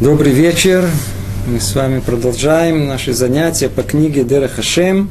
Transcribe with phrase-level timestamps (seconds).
[0.00, 0.88] Добрый вечер.
[1.46, 5.10] Мы с вами продолжаем наши занятия по книге Дера Хашем.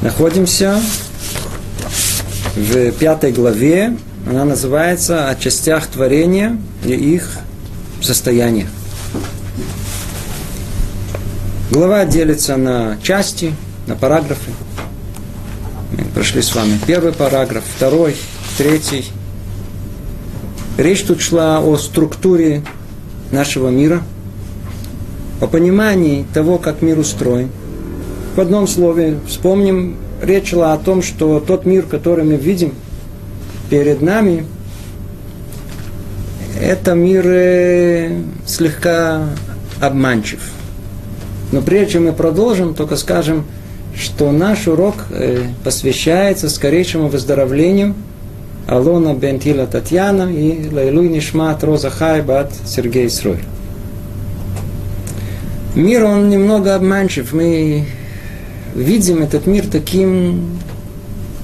[0.00, 0.80] Находимся
[2.56, 3.94] в пятой главе.
[4.26, 7.30] Она называется «О частях творения и их
[8.00, 8.70] состояниях».
[11.70, 13.54] Глава делится на части,
[13.86, 14.50] на параграфы.
[15.92, 18.16] Мы прошли с вами первый параграф, второй,
[18.56, 19.04] третий,
[20.80, 22.62] Речь тут шла о структуре
[23.30, 24.02] нашего мира,
[25.38, 27.50] о понимании того, как мир устроен.
[28.34, 32.72] В одном слове вспомним, речь шла о том, что тот мир, который мы видим
[33.68, 34.46] перед нами,
[36.58, 39.28] это мир э, слегка
[39.82, 40.40] обманчив.
[41.52, 43.44] Но прежде чем мы продолжим, только скажем,
[43.94, 47.94] что наш урок э, посвящается скорейшему выздоровлению–
[48.70, 53.40] Алона Бентила Татьяна и Лайлуй Нишмат Роза Хай Бат Сергей Срой.
[55.74, 57.32] Мир, он немного обманчив.
[57.32, 57.86] Мы
[58.76, 60.60] видим этот мир таким,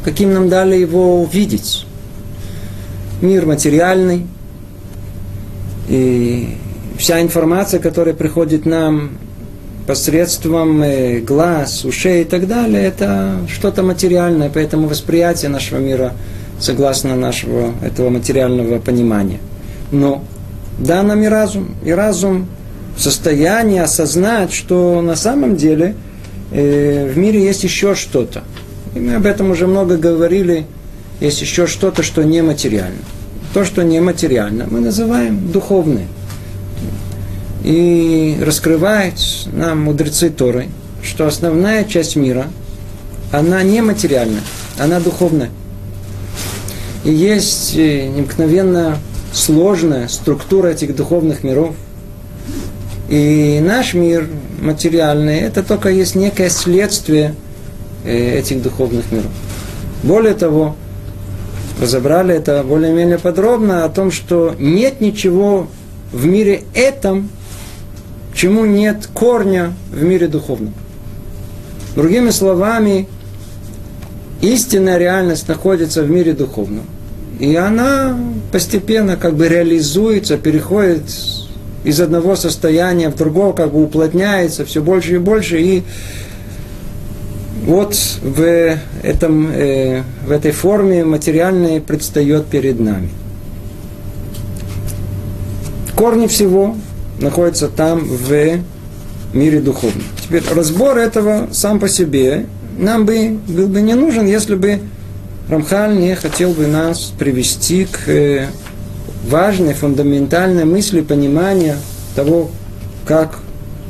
[0.04, 1.84] каким нам дали его увидеть.
[3.20, 4.24] Мир материальный.
[5.88, 6.56] И
[6.96, 9.18] вся информация, которая приходит нам
[9.88, 10.80] посредством
[11.24, 16.12] глаз, ушей и так далее, это что-то материальное, поэтому восприятие нашего мира–
[16.60, 19.40] согласно нашего этого материального понимания.
[19.90, 20.24] Но
[20.78, 22.48] да нам и разум, и разум
[22.96, 25.94] в состоянии осознать, что на самом деле
[26.50, 28.42] э, в мире есть еще что-то.
[28.94, 30.66] И мы об этом уже много говорили.
[31.20, 32.98] Есть еще что-то, что нематериально.
[33.54, 36.06] То, что нематериально, мы называем духовное.
[37.64, 39.14] И раскрывает
[39.52, 40.68] нам мудрецы Торы,
[41.02, 42.46] что основная часть мира,
[43.32, 44.40] она нематериальна,
[44.78, 45.50] она духовная.
[47.06, 48.98] И есть э, необыкновенно
[49.32, 51.76] сложная структура этих духовных миров.
[53.08, 54.28] И наш мир
[54.60, 57.36] материальный, это только есть некое следствие
[58.04, 59.30] э, этих духовных миров.
[60.02, 60.74] Более того,
[61.80, 65.68] разобрали это более-менее подробно о том, что нет ничего
[66.12, 67.30] в мире этом,
[68.34, 70.74] чему нет корня в мире духовном.
[71.94, 73.06] Другими словами,
[74.40, 76.82] истинная реальность находится в мире духовном.
[77.38, 78.18] И она
[78.50, 81.02] постепенно как бы реализуется, переходит
[81.84, 85.60] из одного состояния в другое, как бы уплотняется все больше и больше.
[85.60, 85.82] И
[87.64, 93.10] вот в, этом, э, в этой форме материальной предстает перед нами.
[95.94, 96.76] Корни всего
[97.20, 98.60] находятся там, в
[99.34, 100.04] мире духовном.
[100.22, 102.46] Теперь разбор этого сам по себе
[102.78, 104.80] нам бы был бы не нужен, если бы
[105.48, 108.48] Рамхаль не хотел бы нас привести к э,
[109.28, 111.76] важной, фундаментальной мысли понимания
[112.16, 112.50] того,
[113.06, 113.38] как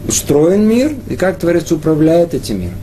[0.07, 2.75] устроен мир и как Творец управляет этим миром.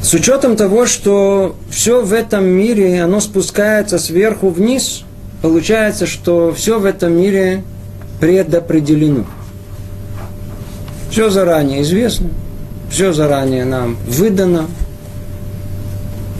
[0.00, 5.02] С учетом того, что все в этом мире, оно спускается сверху вниз,
[5.42, 7.64] получается, что все в этом мире
[8.20, 9.26] предопределено.
[11.10, 12.28] Все заранее известно,
[12.88, 14.66] все заранее нам выдано,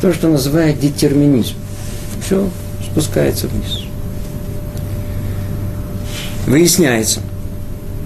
[0.00, 1.54] то, что называют детерминизм.
[2.24, 2.48] Все
[2.84, 3.84] спускается вниз.
[6.46, 7.20] Выясняется,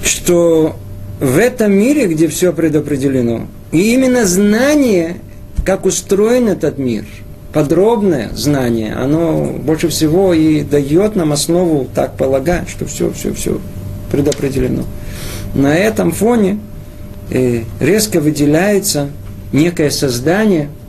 [0.03, 0.77] что
[1.21, 5.17] в этом мире, где все предопределено, и именно знание,
[5.65, 7.05] как устроен этот мир,
[7.53, 13.61] подробное знание, оно больше всего и дает нам основу так полагать, что все, все, все
[14.11, 14.85] предопределено.
[15.55, 16.59] На этом фоне
[17.31, 19.11] э, резко выделяется
[19.53, 20.69] некое создание–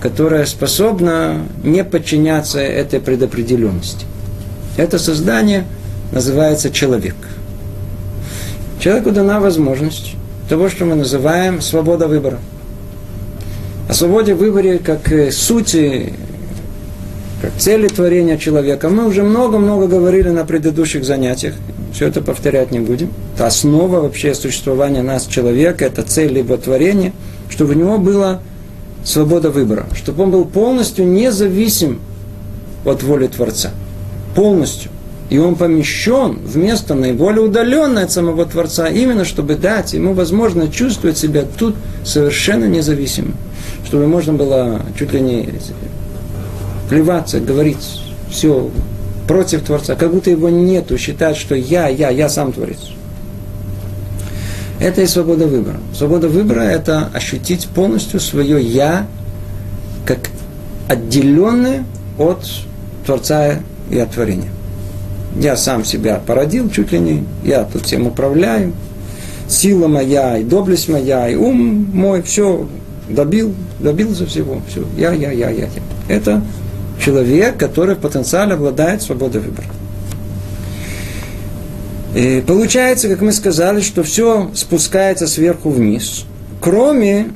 [0.00, 4.06] которая способна не подчиняться этой предопределенности.
[4.76, 5.64] Это создание
[6.12, 7.14] называется человек.
[8.80, 10.14] Человеку дана возможность
[10.48, 12.38] того, что мы называем свобода выбора.
[13.88, 16.14] О свободе выбора как сути,
[17.42, 21.54] как цели творения человека мы уже много-много говорили на предыдущих занятиях.
[21.92, 23.10] Все это повторять не будем.
[23.34, 27.12] Это основа вообще существования нас, человека, это цель либо творения,
[27.50, 28.40] чтобы у него было
[29.04, 32.00] свобода выбора, чтобы он был полностью независим
[32.84, 33.70] от воли Творца.
[34.34, 34.90] Полностью.
[35.28, 40.72] И он помещен в место наиболее удаленное от самого Творца, именно чтобы дать ему возможность
[40.72, 43.34] чувствовать себя тут совершенно независимым.
[43.86, 45.48] Чтобы можно было чуть ли не
[46.88, 48.70] плеваться, говорить все
[49.28, 52.78] против Творца, как будто его нету, считать, что я, я, я сам Творец.
[54.80, 55.76] Это и свобода выбора.
[55.94, 59.06] Свобода выбора– это ощутить полностью свое «я»
[60.06, 60.18] как
[60.88, 61.84] отделенное
[62.18, 62.44] от
[63.04, 63.60] Творца
[63.90, 64.48] и от творения.
[65.36, 68.72] Я сам себя породил чуть ли не, я тут всем управляю.
[69.48, 72.66] Сила моя, и доблесть моя, и ум мой, все
[73.08, 74.62] добил, добился всего.
[74.68, 75.68] Все, я, я, я, я, я.
[76.08, 76.42] Это
[77.04, 79.66] человек, который в потенциале обладает свободой выбора.
[82.14, 86.24] И получается, как мы сказали, что все спускается сверху вниз,
[86.60, 87.28] кроме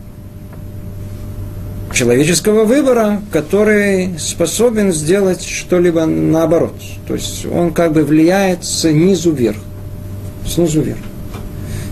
[1.92, 6.74] человеческого выбора, который способен сделать что-либо наоборот.
[7.06, 9.58] То есть он как бы влияет снизу вверх.
[10.46, 10.98] Снизу вверх.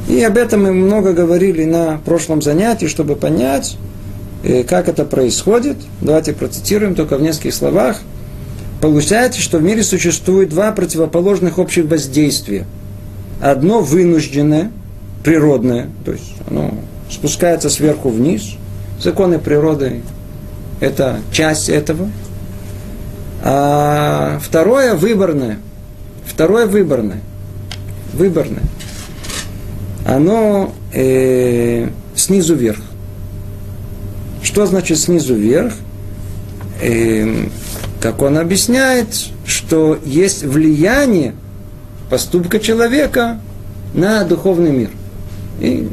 [0.09, 3.77] И об этом мы много говорили на прошлом занятии, чтобы понять,
[4.43, 5.77] э, как это происходит.
[6.01, 8.01] Давайте процитируем только в нескольких словах.
[8.83, 12.67] Получается, что в мире существует два противоположных общих воздействия.
[13.41, 14.73] Одно вынужденное,
[15.23, 16.75] природное, то есть оно
[17.09, 18.57] спускается сверху вниз.
[19.01, 20.03] Законы природы–
[20.81, 22.11] это часть этого.
[23.45, 25.59] А второе выборное.
[26.27, 27.21] Второе выборное.
[28.13, 28.65] Выборное.
[30.05, 32.81] Оно э, снизу вверх.
[34.43, 35.73] Что значит снизу вверх?
[36.81, 37.47] Э,
[38.03, 39.07] как он объясняет,
[39.47, 41.35] что есть влияние
[42.11, 43.39] поступка человека
[43.95, 44.91] на духовный мир.
[45.61, 45.89] И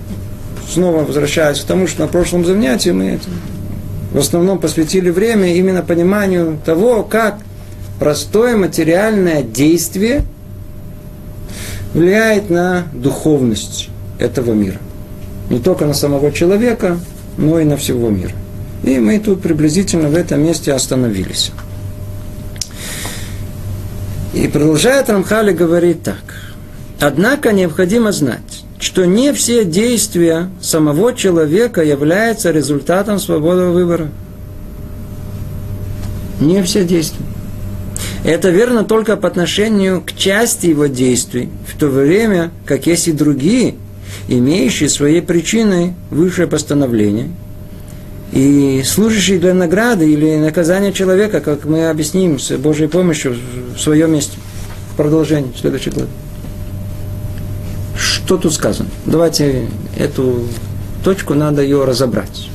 [0.67, 3.19] снова возвращаясь к тому, что на прошлом занятии мы
[4.11, 7.37] в основном посвятили время именно пониманию того, как
[7.99, 10.23] простое материальное действие
[11.93, 14.79] влияет на духовность этого мира.
[15.51, 16.97] Не только на самого человека,
[17.37, 18.33] но и на всего мира.
[18.83, 21.51] И мы тут приблизительно в этом месте остановились.
[24.33, 26.23] И продолжает Рамхали говорить так.
[26.99, 34.09] Однако необходимо знать, что не все действия самого человека являются результатом свободного выбора.
[36.39, 37.25] Не все действия.
[38.23, 43.13] Это верно только по отношению к части его действий, в то время как есть и
[43.13, 43.75] другие,
[44.27, 47.29] имеющие своей причиной высшее постановление–
[48.31, 53.35] и служащий для награды или наказания человека, как мы объясним с Божьей помощью
[53.75, 54.37] в своем месте.
[54.97, 56.07] Продолжение, следующий год.
[57.95, 58.89] Что тут сказано?
[59.05, 59.67] Давайте
[59.97, 60.43] эту
[61.03, 62.49] точку, надо ее разобрать.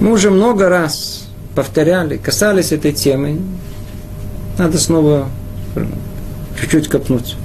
[0.00, 1.26] Мы уже много раз
[1.56, 3.40] повторяли, касались этой темы.
[4.56, 5.28] Надо снова
[6.60, 7.36] чуть-чуть копнуть.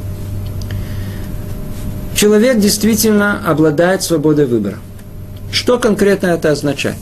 [2.15, 4.77] Человек действительно обладает свободой выбора–
[5.53, 6.97] что конкретно это означает?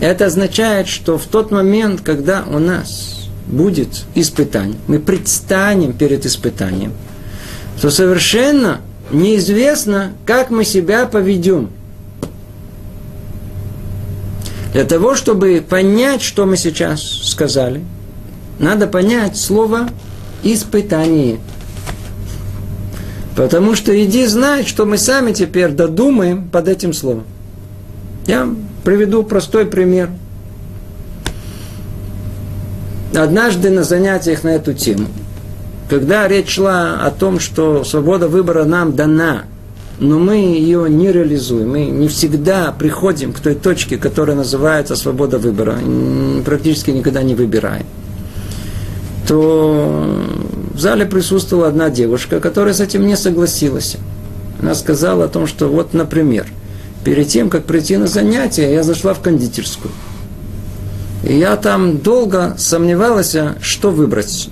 [0.00, 6.94] Это означает, что в тот момент, когда у нас будет испытание, мы предстанем перед испытанием,
[7.80, 8.80] то совершенно
[9.10, 11.68] неизвестно, как мы себя поведем.
[14.72, 17.84] Для того, чтобы понять, что мы сейчас сказали,
[18.58, 19.90] надо понять слово
[20.42, 21.38] «испытание».
[23.36, 27.24] Потому что иди знать, что мы сами теперь додумаем под этим словом.
[28.28, 28.46] Я
[28.84, 30.10] приведу простой пример.
[33.16, 35.06] Однажды на занятиях на эту тему,
[35.88, 39.44] когда речь шла о том, что свобода выбора нам дана,
[39.98, 45.38] но мы ее не реализуем, мы не всегда приходим к той точке, которая называется свобода
[45.38, 45.78] выбора,
[46.44, 47.86] практически никогда не выбираем,
[49.26, 50.22] то
[50.74, 53.96] в зале присутствовала одна девушка, которая с этим не согласилась.
[54.60, 56.46] Она сказала о том, что вот, например–
[57.04, 59.92] перед тем, как прийти на занятие, я зашла в кондитерскую.
[61.24, 64.50] И я там долго сомневалась, что выбрать.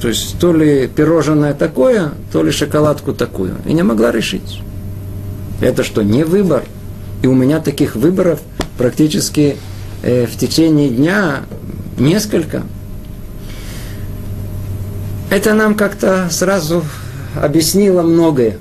[0.00, 3.56] То есть, то ли пирожное такое, то ли шоколадку такую.
[3.64, 4.60] И не могла решить.
[5.60, 6.64] Это что, не выбор?
[7.22, 8.40] И у меня таких выборов
[8.76, 9.56] практически
[10.02, 11.40] э, в течение дня
[11.98, 12.62] несколько.
[15.30, 16.84] Это нам как-то сразу
[17.34, 18.58] объяснило многое.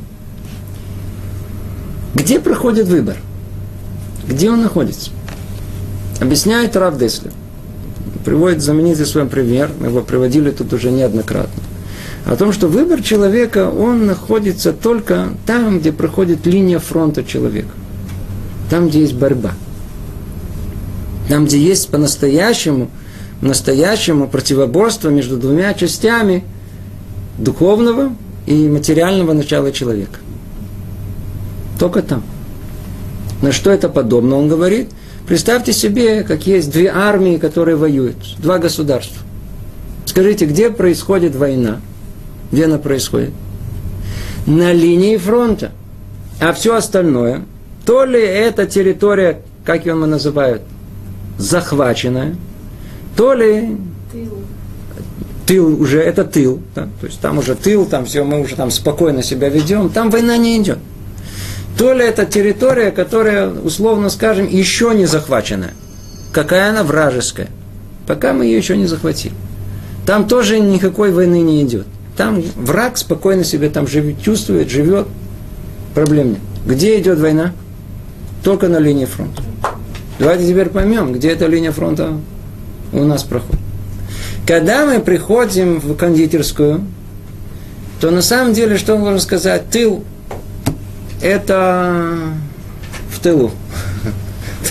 [2.15, 3.17] Где проходит выбор?
[4.27, 5.11] Где он находится?
[6.21, 7.33] Объясняет Рав Деслер.
[8.23, 11.61] Приводит знаменитый свой пример, мы его приводили тут уже неоднократно.
[12.25, 17.69] О том, что выбор человека, он находится только там, где проходит линия фронта человека.
[18.69, 19.51] Там, где есть борьба.
[21.29, 22.89] Там, где есть по-настоящему,
[23.41, 26.45] настоящему противоборство между двумя частями
[27.37, 28.15] духовного
[28.47, 30.19] и материального начала человека.
[31.79, 32.23] Только там.
[33.41, 34.89] На что это подобно, он говорит?
[35.27, 39.21] Представьте себе, как есть две армии, которые воюют, два государства.
[40.05, 41.81] Скажите, где происходит война?
[42.51, 43.31] Где она происходит?
[44.45, 45.71] На линии фронта.
[46.39, 47.41] А все остальное,
[47.85, 50.61] то ли эта территория, как ее называют,
[51.37, 52.35] захваченная,
[53.15, 53.77] то ли
[55.45, 56.87] тыл уже это тыл, да?
[56.99, 60.37] то есть там уже тыл, там все, мы уже там спокойно себя ведем, там война
[60.37, 60.79] не идет.
[61.77, 65.71] То ли это территория, которая, условно скажем, еще не захвачена.
[66.31, 67.49] Какая она вражеская.
[68.07, 69.33] Пока мы ее еще не захватили.
[70.05, 71.87] Там тоже никакой войны не идет.
[72.15, 75.07] Там враг спокойно себе там живет, чувствует, живет.
[75.93, 76.39] Проблем нет.
[76.65, 77.51] Где идет война?
[78.43, 79.41] Только на линии фронта.
[80.19, 82.13] Давайте теперь поймем, где эта линия фронта
[82.93, 83.59] у нас проходит.
[84.47, 86.85] Когда мы приходим в кондитерскую,
[87.99, 90.05] то на самом деле, что можно сказать, тыл–
[91.21, 92.17] это
[93.09, 93.51] в тылу.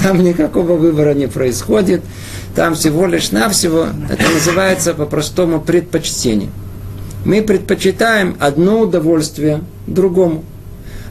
[0.02, 2.02] Там никакого выбора не происходит.
[2.54, 6.50] Там всего лишь навсего, это называется по-простому предпочтение.
[7.24, 10.44] Мы предпочитаем одно удовольствие другому.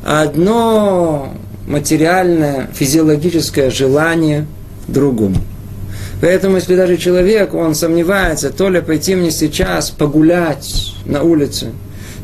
[0.05, 1.33] Одно
[1.67, 4.45] материальное, физиологическое желание
[4.87, 5.37] другому.
[6.21, 11.71] Поэтому, если даже человек, он сомневается, то ли пойти мне сейчас погулять на улице,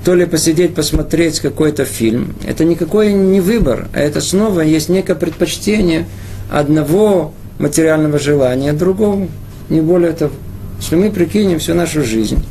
[0.03, 5.15] то ли посидеть, посмотреть какой-то фильм, это никакой не выбор, а это снова есть некое
[5.15, 6.05] предпочтение
[6.49, 9.29] одного материального желания другому,
[9.69, 10.31] не более того.
[10.79, 12.43] Если мы прикинем всю нашу жизнь,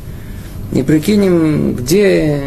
[0.71, 2.41] не прикинем, где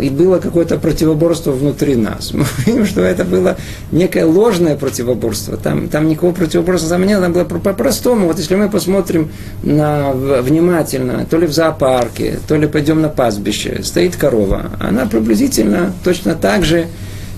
[0.00, 2.32] и было какое-то противоборство внутри нас.
[2.34, 3.56] Мы видим, что это было
[3.90, 5.56] некое ложное противоборство.
[5.56, 8.26] Там, там никакого противоборства там не было, там было по-простому.
[8.26, 9.30] Вот если мы посмотрим
[9.62, 15.92] на, внимательно, то ли в зоопарке, то ли пойдем на пастбище, стоит корова, она приблизительно
[16.04, 16.86] точно так же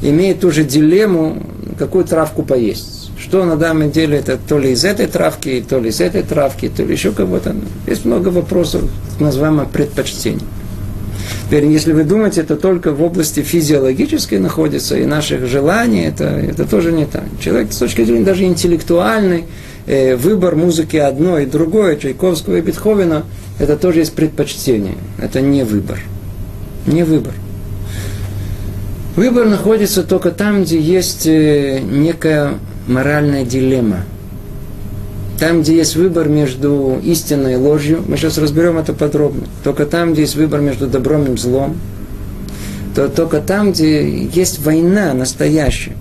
[0.02, 1.42] имеет ту же дилемму,
[1.78, 5.90] какую травку поесть что на данном деле это то ли из этой травки, то ли
[5.90, 7.54] из этой травки, то ли еще кого-то.
[7.86, 8.82] Есть много вопросов,
[9.20, 10.44] называемых предпочтений.
[11.46, 16.64] Теперь, если вы думаете, это только в области физиологической находится, и наших желаний, это, это
[16.64, 17.24] тоже не так.
[17.40, 19.44] Человек с точки зрения даже интеллектуальной,
[19.86, 23.24] э, выбор музыки одно и другое, Чайковского и Бетховена,
[23.58, 24.96] это тоже есть предпочтение.
[25.18, 26.00] Это не выбор.
[26.86, 27.34] Не выбор.
[29.16, 32.54] Выбор находится только там, где есть э, некая
[32.86, 34.04] моральная дилемма.
[35.38, 39.46] Там, где есть выбор между истиной и ложью, мы сейчас разберем это подробно.
[39.64, 41.76] Только там, где есть выбор между добром и злом,
[42.94, 45.96] то только там, где есть война настоящая.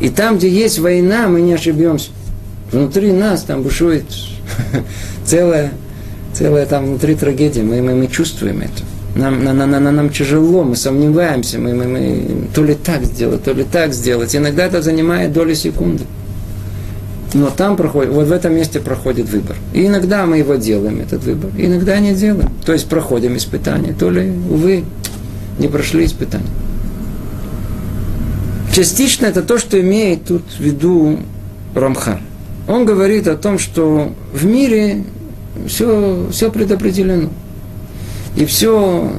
[0.00, 2.10] И там, где есть война, мы не ошибемся.
[2.72, 4.04] Внутри нас там бушует
[5.24, 5.72] целая,
[6.34, 7.62] целая там внутри трагедия.
[7.62, 8.82] Мы, мы, мы чувствуем это.
[9.16, 13.42] Нам, на, на, на, нам тяжело, мы сомневаемся, мы, мы, мы то ли так сделать,
[13.44, 14.36] то ли так сделать.
[14.36, 16.04] Иногда это занимает доли секунды.
[17.32, 19.56] Но там проходит, вот в этом месте проходит выбор.
[19.72, 22.50] И иногда мы его делаем, этот выбор, иногда не делаем.
[22.64, 24.84] То есть проходим испытания, то ли, увы,
[25.58, 26.44] не прошли испытания.
[28.74, 31.20] Частично это то, что имеет тут в виду
[31.74, 32.20] Рамхар.
[32.68, 35.04] Он говорит о том, что в мире
[35.66, 37.30] все, все предопределено.
[38.36, 39.10] И все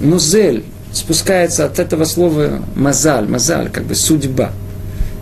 [0.00, 4.52] нузель спускается от этого слова мазаль, мазаль, как бы судьба.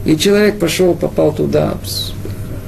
[0.04, 1.74] И человек пошел, попал туда,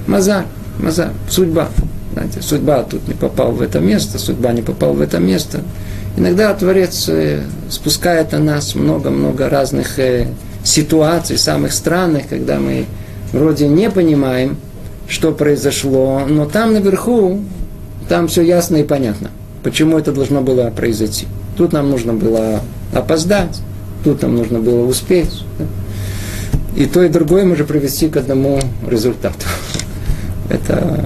[0.07, 0.47] мазаль,
[0.79, 1.69] мазаль, судьба.
[2.15, 5.61] Знаете, судьба тут не попал в это место, судьба не попал в это место.
[6.17, 10.29] Иногда Творец э, спускает на нас много-много разных э,
[10.63, 12.87] ситуаций, самых странных, когда мы
[13.33, 14.57] вроде не понимаем,
[15.09, 17.41] что произошло, но там наверху,
[18.09, 19.31] там все ясно и понятно–
[19.65, 21.27] Почему это должно было произойти?
[21.57, 22.61] Тут нам нужно было
[22.93, 23.63] опоздать,
[24.05, 25.43] тут нам нужно было успеть.
[26.77, 29.47] И то, и другое может привести к одному результату.
[30.51, 31.03] Это...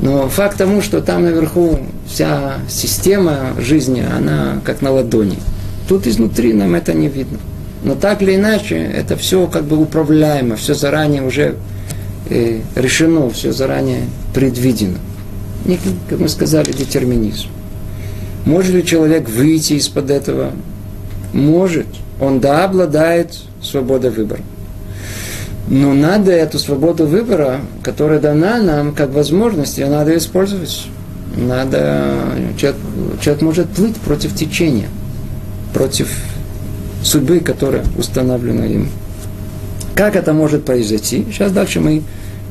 [0.00, 5.38] Но факт тому, что там наверху вся система жизни, она как на ладони.
[5.88, 7.38] Тут изнутри нам это не видно.
[7.82, 11.54] Но так или иначе, это все как бы управляемо, все заранее уже
[12.28, 14.02] э, решено, все заранее
[14.34, 14.98] предвидено
[15.66, 17.48] некий, как мы сказали, детерминизм.
[18.44, 20.52] Может ли человек выйти из-под этого?
[21.32, 21.86] Может.
[22.20, 24.40] Он, да, обладает свободой выбора.
[25.68, 30.86] Но надо эту свободу выбора, которая дана нам как возможность, ее надо использовать.
[31.36, 32.14] Надо,
[32.56, 32.80] человек,
[33.20, 34.88] человек может плыть против течения,
[35.74, 36.08] против
[37.02, 38.88] судьбы, которая установлена им.
[39.94, 41.26] Как это может произойти?
[41.30, 42.02] Сейчас дальше мы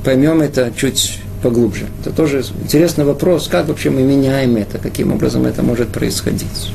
[0.03, 1.87] поймем это чуть поглубже.
[2.01, 6.71] Это тоже интересный вопрос, как вообще мы меняем это, каким образом это может происходить.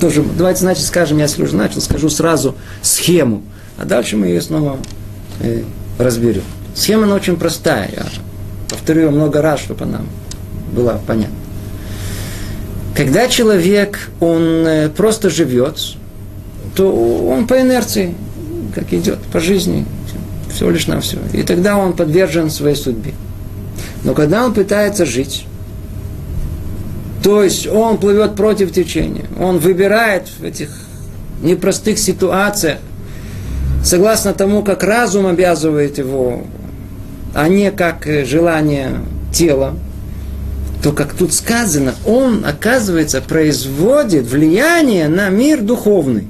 [0.00, 3.42] Тоже, давайте, значит, скажем, я если уже начал, скажу сразу схему,
[3.78, 4.78] а дальше мы ее снова
[5.40, 5.62] э,
[5.98, 6.42] разберем.
[6.74, 8.06] Схема, она очень простая, я
[8.68, 10.02] повторю ее много раз, чтобы она
[10.72, 11.36] была понятна.
[12.94, 15.78] Когда человек, он э, просто живет,
[16.74, 18.14] то он по инерции,
[18.74, 19.86] как идет по жизни,
[20.50, 21.18] всего лишь на все.
[21.32, 23.12] И тогда он подвержен своей судьбе.
[24.04, 25.46] Но когда он пытается жить,
[27.26, 29.24] То есть он плывет против течения.
[29.40, 30.70] Он выбирает в этих
[31.42, 32.78] непростых ситуациях,
[33.82, 36.44] согласно тому, как разум обязывает его,
[37.34, 39.00] а не как э, желание
[39.32, 39.74] тела,
[40.84, 46.28] то, как тут сказано, он, оказывается, производит влияние на мир духовный.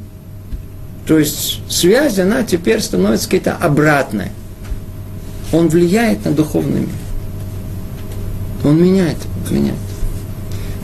[1.07, 4.33] То есть связь, она теперь становится какая-то обратная.
[5.53, 7.06] Он влияет на духовный мир.
[8.67, 9.19] Он меняет,
[9.49, 9.77] меняет.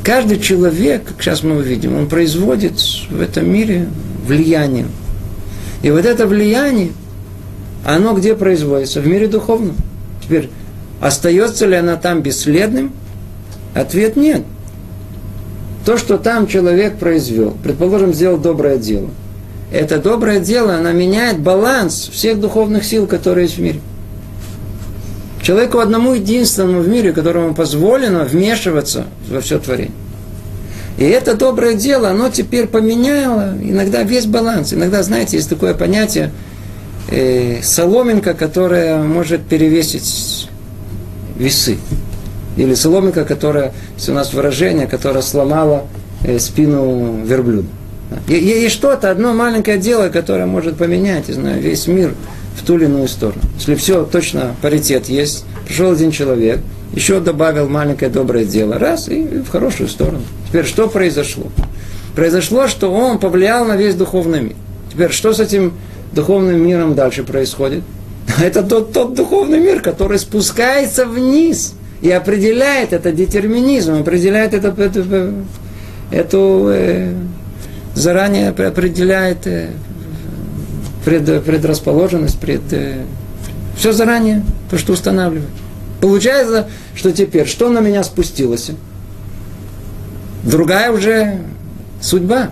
[0.04, 3.88] Каждый человек, как сейчас мы увидим, он производит в этом мире
[4.24, 4.86] влияние.
[5.82, 6.92] И вот это влияние,
[7.84, 9.00] оно где производится?
[9.00, 9.74] В мире духовном.
[10.22, 10.48] Теперь,
[11.00, 12.92] остается ли она там бесследным?
[13.74, 14.42] Ответ нет.
[15.84, 19.10] То, что там человек произвел, предположим, сделал доброе дело.
[19.72, 23.80] Это доброе дело, оно меняет баланс всех духовных сил, которые есть в мире.
[25.42, 29.92] Человеку одному единственному в мире, которому позволено вмешиваться во все творение.
[30.98, 34.72] И это доброе дело, оно теперь поменяло иногда весь баланс.
[34.72, 36.30] Иногда, знаете, есть такое понятие
[37.10, 40.48] э, соломинка, которая может перевесить
[41.36, 41.78] весы.
[42.56, 45.86] Или соломинка, которая, если у нас выражение, которая сломала
[46.22, 47.66] э, спину верблюда.
[48.28, 52.14] Есть что-то, одно маленькое дело, которое может поменять, я знаю, весь мир
[52.56, 53.40] в ту или иную сторону.
[53.56, 56.60] Если все точно паритет есть, пришел один человек,
[56.94, 60.22] еще добавил маленькое доброе дело, раз, и в хорошую сторону.
[60.48, 61.46] Теперь что произошло?
[62.14, 64.56] Произошло, что он повлиял на весь духовный мир.
[64.92, 65.72] Теперь что с этим
[66.12, 67.82] духовным миром дальше происходит?
[68.42, 75.34] Это тот, тот духовный мир, который спускается вниз и определяет это детерминизм, определяет это, эту,
[76.10, 77.12] эту э,
[77.94, 79.70] заранее определяет э,
[81.04, 83.02] пред, предрасположенность, пред, э,
[83.76, 85.50] все заранее, то, что устанавливает.
[86.00, 88.70] Получается, что теперь, что на меня спустилось?
[90.42, 91.40] Другая уже
[92.00, 92.50] судьба.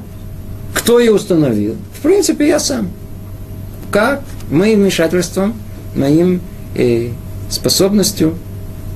[0.74, 1.76] Кто ее установил?
[1.98, 2.90] В принципе, я сам.
[3.90, 4.22] Как?
[4.50, 5.54] Моим вмешательством,
[5.94, 6.40] моим
[6.74, 7.10] э,
[7.48, 8.36] способностью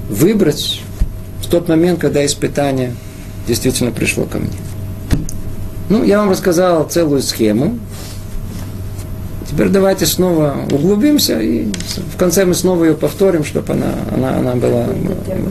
[0.09, 0.81] выбрать
[1.43, 2.95] в тот момент, когда испытание
[3.47, 4.51] действительно пришло ко мне.
[5.89, 7.79] Ну, я вам рассказал целую схему.
[9.51, 11.67] Теперь давайте снова углубимся и
[12.13, 14.87] в конце мы снова ее повторим, чтобы она, она, она была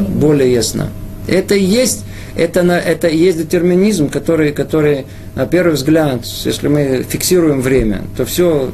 [0.10, 0.89] более ясна.
[1.27, 2.03] Это и есть,
[2.36, 8.25] это, это и есть детерминизм, который, который, на первый взгляд, если мы фиксируем время, то
[8.25, 8.71] все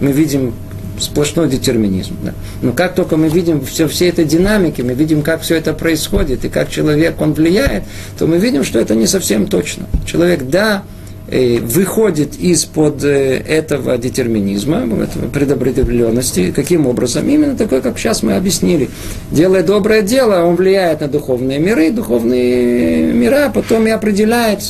[0.00, 0.54] мы видим
[0.98, 2.16] сплошной детерминизм.
[2.22, 2.34] Да.
[2.62, 6.44] Но как только мы видим все, все это динамики, мы видим, как все это происходит,
[6.44, 7.84] и как человек, он влияет,
[8.18, 9.86] то мы видим, что это не совсем точно.
[10.06, 10.84] Человек, да,
[11.28, 16.52] выходит из-под э, этого детерминизма, этого предопределенности.
[16.52, 17.28] Каким образом?
[17.28, 18.88] Именно такой, как сейчас мы объяснили.
[19.32, 24.60] Делая доброе дело, он влияет на духовные миры, духовные мира потом и определяет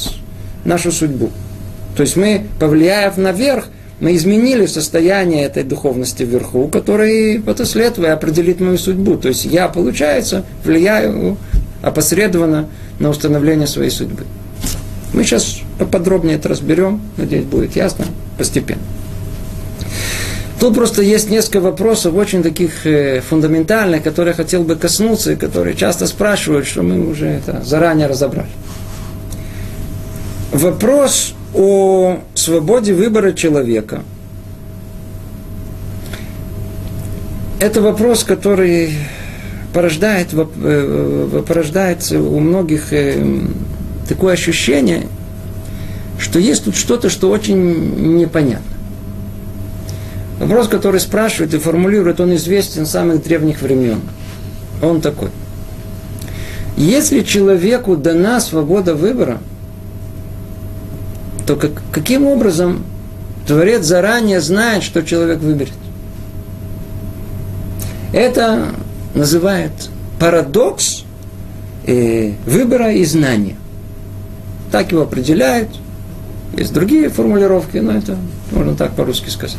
[0.64, 1.30] нашу судьбу.
[1.94, 3.68] То есть мы, повлияв наверх,
[4.00, 9.16] мы изменили состояние этой духовности вверху, который этого определит мою судьбу.
[9.16, 11.36] То есть я, получается, влияю
[11.82, 14.24] опосредованно на установление своей судьбы.
[15.12, 18.06] Мы сейчас поподробнее это разберем, надеюсь, будет ясно
[18.38, 18.82] постепенно.
[20.58, 25.36] Тут просто есть несколько вопросов, очень таких э, фундаментальных, которые я хотел бы коснуться, и
[25.36, 28.48] которые часто спрашивают, что мы уже это заранее разобрали.
[30.52, 34.02] Вопрос о свободе выбора человека.
[37.60, 38.94] Это вопрос, который
[39.74, 43.40] порождает, э, порождает у многих э,
[44.08, 45.02] такое ощущение,
[46.18, 48.76] что есть тут что-то, что очень непонятно.
[50.38, 54.00] Вопрос, который спрашивает и формулирует, он известен с самых древних времен.
[54.82, 55.30] Он такой.
[56.76, 59.38] Если человеку дана свобода выбора–
[61.46, 62.84] то как, каким образом
[63.46, 65.72] Творец заранее знает, что человек выберет?
[68.12, 68.70] Это
[69.14, 69.72] называют
[70.18, 71.04] парадокс
[71.86, 73.56] э, выбора и знания.
[74.72, 75.68] Так его определяют.
[76.56, 78.16] Есть другие формулировки, но это
[78.50, 79.58] можно так по-русски сказать.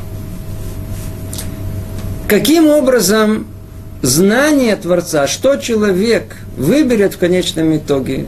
[2.28, 3.48] Каким образом
[4.02, 8.26] знание Творца, что человек выберет в конечном итоге,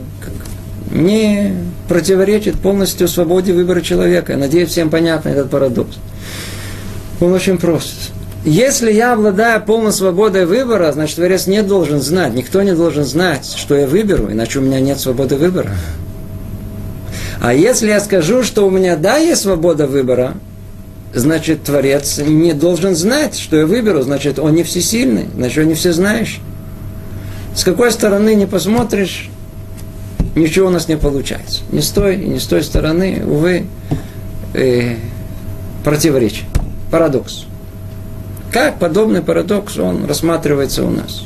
[0.90, 1.54] не
[1.88, 4.36] противоречит полностью свободе выбора человека.
[4.36, 5.96] Надеюсь, всем понятно этот парадокс.
[7.20, 8.12] Он очень прост.
[8.44, 13.52] Если я обладаю полной свободой выбора, значит, Творец не должен знать, никто не должен знать,
[13.54, 15.72] что я выберу, иначе у меня нет свободы выбора.
[17.40, 20.34] А если я скажу, что у меня да, есть свобода выбора,
[21.14, 25.74] значит, Творец не должен знать, что я выберу, значит, он не всесильный, значит, он не
[25.74, 26.40] всезнающий.
[27.54, 29.30] С какой стороны не посмотришь,
[30.34, 31.62] ничего у нас не получается.
[31.72, 33.64] Ни с той, ни с той стороны, увы,
[34.52, 34.96] э,
[35.82, 36.46] противоречие,
[36.90, 37.46] парадокс.
[38.52, 41.24] Как подобный парадокс, он рассматривается у нас?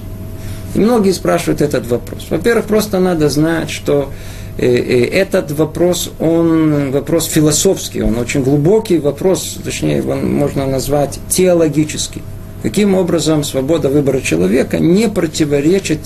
[0.74, 2.27] И многие спрашивают этот вопрос.
[2.31, 4.12] Во-первых, просто надо знать, что
[4.56, 12.22] этот вопрос, он вопрос философский, он очень глубокий вопрос, точнее, его можно назвать теологический.
[12.62, 15.98] Каким образом свобода выбора человека не противоречит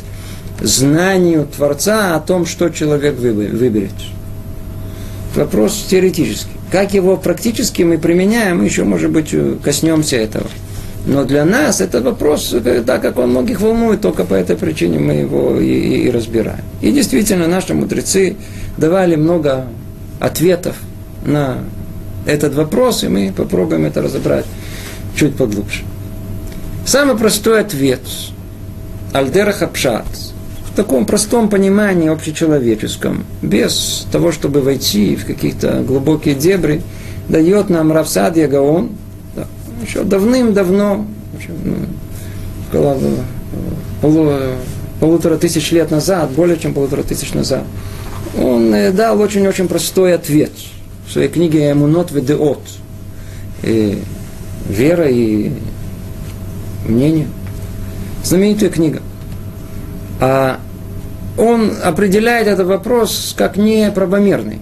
[0.60, 3.92] знанию Творца о том, что человек выберет.
[5.36, 6.50] Вопрос теоретический.
[6.72, 10.46] Как его практически мы применяем, мы еще, может быть, коснемся этого.
[11.08, 12.54] Но для нас это вопрос,
[12.86, 16.60] так как он многих волнует, только по этой причине мы его и, и, и разбираем.
[16.80, 18.36] И действительно, наши мудрецы
[18.76, 19.66] давали много
[20.20, 20.76] ответов
[21.26, 21.58] на
[22.26, 24.44] этот вопрос, и мы попробуем это разобрать
[25.16, 25.82] чуть поглубже.
[26.86, 28.00] Самый простой ответ–
[29.12, 30.04] Альдера Хапшат–
[30.78, 36.82] таком простом понимании общечеловеческом, без того, чтобы войти в какие-то глубокие дебри,
[37.28, 38.90] дает нам Равсад Ягаон,
[39.88, 41.06] еще давным-давно,
[41.64, 41.74] ну,
[42.68, 43.16] около э,
[44.02, 44.32] полу,
[45.00, 47.64] полутора тысяч лет назад, более чем полутора тысяч назад,
[48.38, 50.52] он э, дал очень-очень простой ответ
[51.06, 52.62] в своей книге «Эмунот ведеот».
[53.62, 54.00] И
[54.68, 55.50] вера и
[56.86, 57.26] мнение.
[58.22, 59.00] Знаменитая книга.
[60.20, 60.60] А
[61.36, 64.58] он определяет этот вопрос как неправомерный.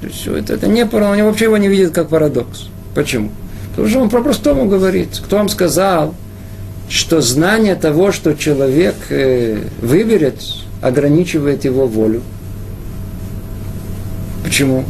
[0.00, 2.68] То есть это, это не, он вообще его не видит как парадокс.
[2.94, 3.30] Почему?
[3.76, 5.20] Потому что он по-простому говорит.
[5.22, 6.14] Кто вам сказал,
[6.88, 10.40] что знание того, что человек э, выберет,
[10.80, 12.22] ограничивает его волю?
[14.42, 14.84] Почему?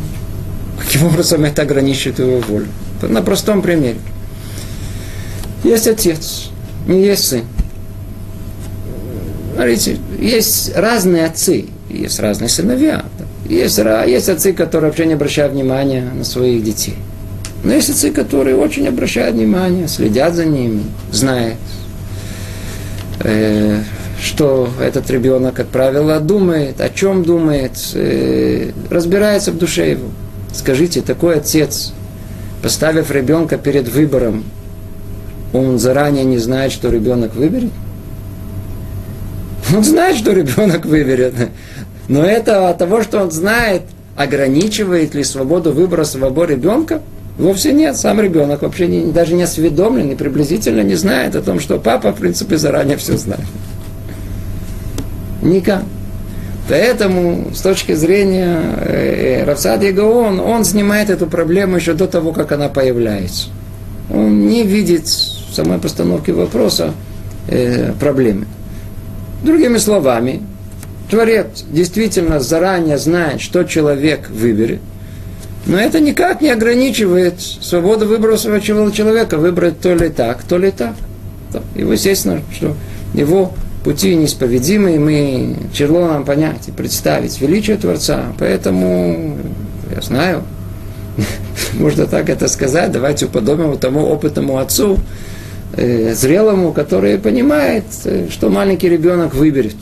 [0.79, 2.67] Каким образом это ограничивает его волю?
[3.03, 3.99] На простом примере.
[5.65, 6.51] Есть отец,
[6.87, 7.43] не есть сын.
[9.55, 13.05] Смотрите, есть разные отцы, есть разные сыновья.
[13.49, 16.97] Есть, есть отцы, которые вообще не обращают внимания на своих детей.
[17.67, 21.57] Но есть отцы, которые очень обращают внимание, следят за ними, знают,
[23.25, 23.81] э,
[24.23, 30.07] что этот ребенок, как правило, думает, о чем думает, э, разбирается в душе его.
[30.55, 31.93] Скажите, такой отец,
[32.63, 34.45] поставив ребенка перед выбором,
[35.53, 37.73] он заранее не знает, что ребенок выберет?
[39.77, 41.35] Он знает, что ребенок выберет.
[42.07, 43.83] Но это от того, что он знает,
[44.15, 47.03] ограничивает ли свободу выбора своего ребенка?
[47.39, 47.97] Вовсе нет.
[47.97, 52.13] Сам ребенок вообще не, даже не осведомлен и приблизительно не знает о том, что папа,
[52.13, 53.45] в принципе, заранее все знает.
[55.43, 55.83] Никак.
[56.69, 62.53] Поэтому, с точки зрения э, Равсад Ягаон, он снимает эту проблему еще до того, как
[62.53, 63.49] она появляется.
[64.13, 66.93] Он не видит в самой постановке вопроса
[67.49, 68.47] э, проблемы.
[69.45, 70.43] Другими словами,
[71.09, 74.81] Творец действительно заранее знает, что человек выберет,
[75.67, 80.71] но это никак не ограничивает свободу выбора своего человека выбрать то ли так, то ли
[80.71, 80.95] так.
[81.75, 82.77] И естественно, что
[83.15, 83.53] его
[83.83, 88.33] пути неисповедимы, мы тяжело нам понять и представить величие Творца.
[88.39, 89.39] Поэтому
[89.95, 90.43] я знаю,
[91.75, 94.99] можно так это сказать, давайте уподобим тому опытному отцу,
[95.77, 99.77] э, зрелому, который понимает, э, что маленький ребенок выберет.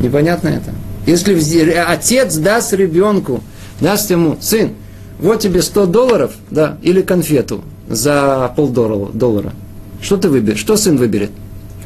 [0.00, 0.70] Непонятно это.
[1.06, 3.42] Если отец даст ребенку,
[3.80, 4.72] даст ему, сын,
[5.18, 9.52] вот тебе 100 долларов, да, или конфету за полдоллара,
[10.00, 10.58] что ты выберешь?
[10.58, 11.30] Что сын выберет?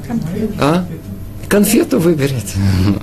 [0.07, 0.55] Конфету.
[0.61, 0.85] А?
[1.49, 2.45] Конфету выберет.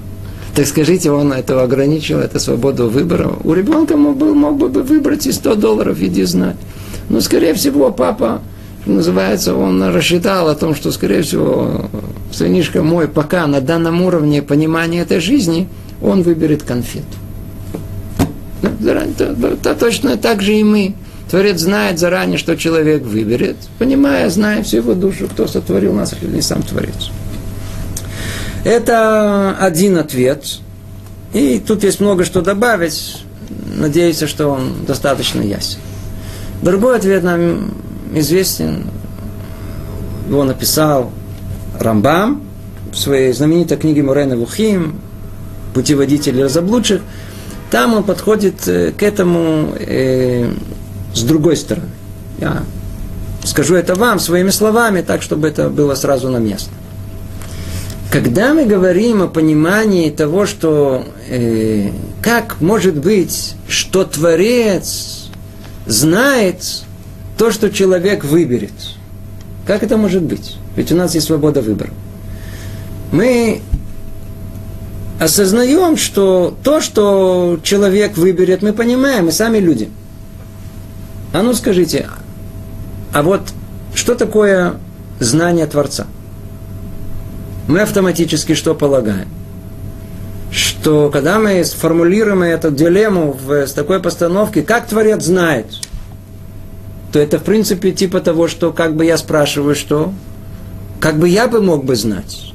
[0.55, 3.33] Так скажите, он этого ограничил, это свободу выбора.
[3.43, 6.55] У ребенка мог бы, мог бы выбрать и 100 долларов, иди знать.
[7.09, 8.41] Но, скорее всего, папа,
[8.85, 11.89] называется, он рассчитал о том, что, скорее всего,
[12.31, 15.67] сынишка мой пока на данном уровне понимания этой жизни,
[16.05, 17.05] он выберет конфету.
[18.79, 20.95] Да, точно так же и мы.
[21.29, 26.29] Творец знает заранее, что человек выберет, понимая, зная всю его душу, кто сотворил нас, или
[26.29, 27.09] не сам Творец.
[28.63, 30.59] Это один ответ.
[31.33, 33.17] И тут есть много что добавить.
[33.75, 35.79] Надеюсь, что он достаточно ясен.
[36.61, 37.73] Другой ответ нам
[38.13, 38.85] известен.
[40.27, 41.11] Его написал
[41.79, 42.41] Рамбам
[42.91, 44.99] в своей знаменитой книге Мурена Вухим
[45.75, 47.01] «Путеводитель разоблудших».
[47.69, 50.51] Там он подходит э, к этому э,
[51.13, 51.89] с другой стороны.
[52.39, 52.63] Я
[53.43, 56.71] скажу это вам своими словами, так, чтобы это было сразу на место.
[58.11, 61.89] Когда мы говорим о понимании того, что э,
[62.21, 65.29] как может быть, что Творец
[65.85, 66.83] знает
[67.37, 68.71] то, что человек выберет.
[69.67, 70.55] Как это может быть?
[70.75, 71.89] Ведь у нас есть свобода выбора.
[73.11, 73.61] Мы
[75.19, 79.89] осознаем, что то, что человек выберет, мы понимаем, мы сами люди.
[81.33, 82.09] А ну скажите,
[83.13, 83.41] а вот
[83.93, 84.75] что такое
[85.19, 86.07] знание Творца?
[87.67, 89.27] Мы автоматически что полагаем?
[90.51, 95.65] Что когда мы сформулируем эту дилемму в, с такой постановкой, как Творец знает,
[97.11, 100.13] то это в принципе типа того, что как бы я спрашиваю, что
[100.99, 102.53] как бы я бы мог бы знать.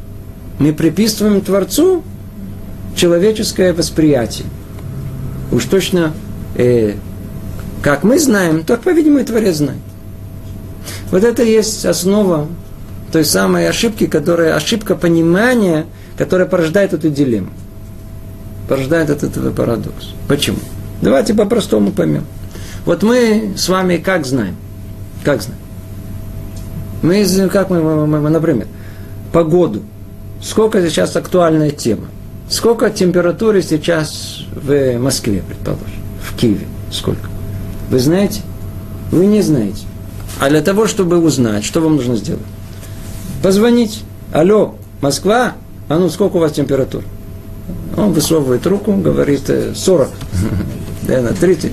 [0.58, 2.04] Мы приписываем Творцу
[3.00, 4.46] человеческое восприятие.
[5.50, 6.12] Уж точно,
[6.54, 6.96] э,
[7.80, 9.80] как мы знаем, так, по-видимому, Творец знает.
[11.10, 12.46] Вот это и есть основа
[13.10, 15.86] той самой ошибки, которая, ошибка понимания,
[16.18, 17.48] которая порождает эту дилемму.
[18.68, 20.10] Порождает этот, этот парадокс.
[20.28, 20.58] Почему?
[21.00, 22.26] Давайте по-простому поймем.
[22.84, 24.56] Вот мы с вами как знаем?
[25.24, 25.60] Как знаем?
[27.00, 28.66] Мы, как мы, мы, мы например,
[29.32, 29.82] погоду.
[30.42, 32.08] Сколько сейчас актуальная тема?
[32.50, 35.86] Сколько температуры сейчас в Москве, предположим,
[36.20, 36.66] в Киеве?
[36.90, 37.28] Сколько?
[37.90, 38.40] Вы знаете?
[39.12, 39.84] Вы не знаете.
[40.40, 42.42] А для того, чтобы узнать, что вам нужно сделать?
[43.40, 44.02] Позвонить.
[44.32, 45.54] Алло, Москва?
[45.88, 47.04] А ну, сколько у вас температура?
[47.96, 50.08] Он высовывает руку, говорит 40,
[51.06, 51.72] наверное, 30.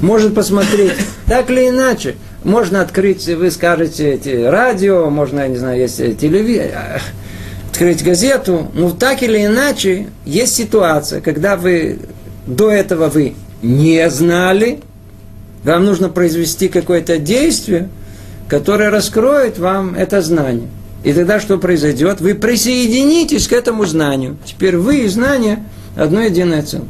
[0.00, 0.94] Может посмотреть.
[1.26, 7.00] Так или иначе, можно открыть, вы скажете, радио, можно, я не знаю, есть телевизор,
[7.76, 8.68] открыть газету.
[8.72, 11.98] Ну, так или иначе, есть ситуация, когда вы
[12.46, 14.80] до этого вы не знали,
[15.62, 17.90] вам нужно произвести какое-то действие,
[18.48, 20.68] которое раскроет вам это знание.
[21.04, 22.20] И тогда что произойдет?
[22.22, 24.38] Вы присоединитесь к этому знанию.
[24.46, 25.62] Теперь вы и знание
[25.96, 26.88] одно единое целое.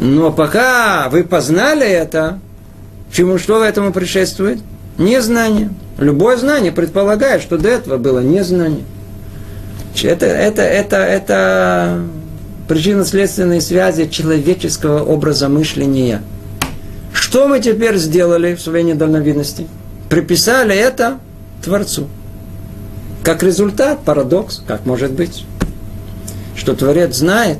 [0.00, 2.40] Но пока вы познали это,
[3.12, 4.58] чему что этому предшествует?
[4.96, 5.70] Незнание.
[5.98, 8.84] Любое знание предполагает, что до этого было незнание.
[10.04, 12.02] Это, это, это, это
[12.68, 16.22] причинно-следственные связи человеческого образа мышления–
[17.28, 19.66] что мы теперь сделали в своей недальновидности?
[20.08, 21.18] Приписали это
[21.62, 22.08] Творцу.
[23.22, 25.44] Как результат, парадокс, как может быть,
[26.56, 27.58] что Творец знает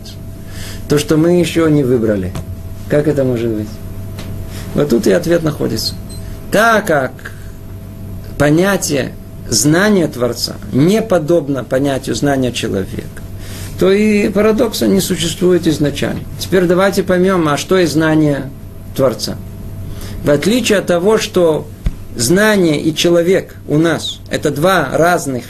[0.88, 2.32] то, что мы еще не выбрали.
[2.88, 3.68] Как это может быть?
[4.74, 5.94] Вот тут и ответ находится.
[6.50, 7.12] Так как
[8.38, 9.12] понятие
[9.48, 13.22] знания Творца не подобно понятию знания человека,
[13.78, 16.22] то и парадокса не существует изначально.
[16.38, 18.50] Теперь давайте поймем, а что есть знание
[18.96, 19.36] Творца.
[20.24, 21.66] В отличие от того, что
[22.16, 25.44] знание и человек у нас– это два разных,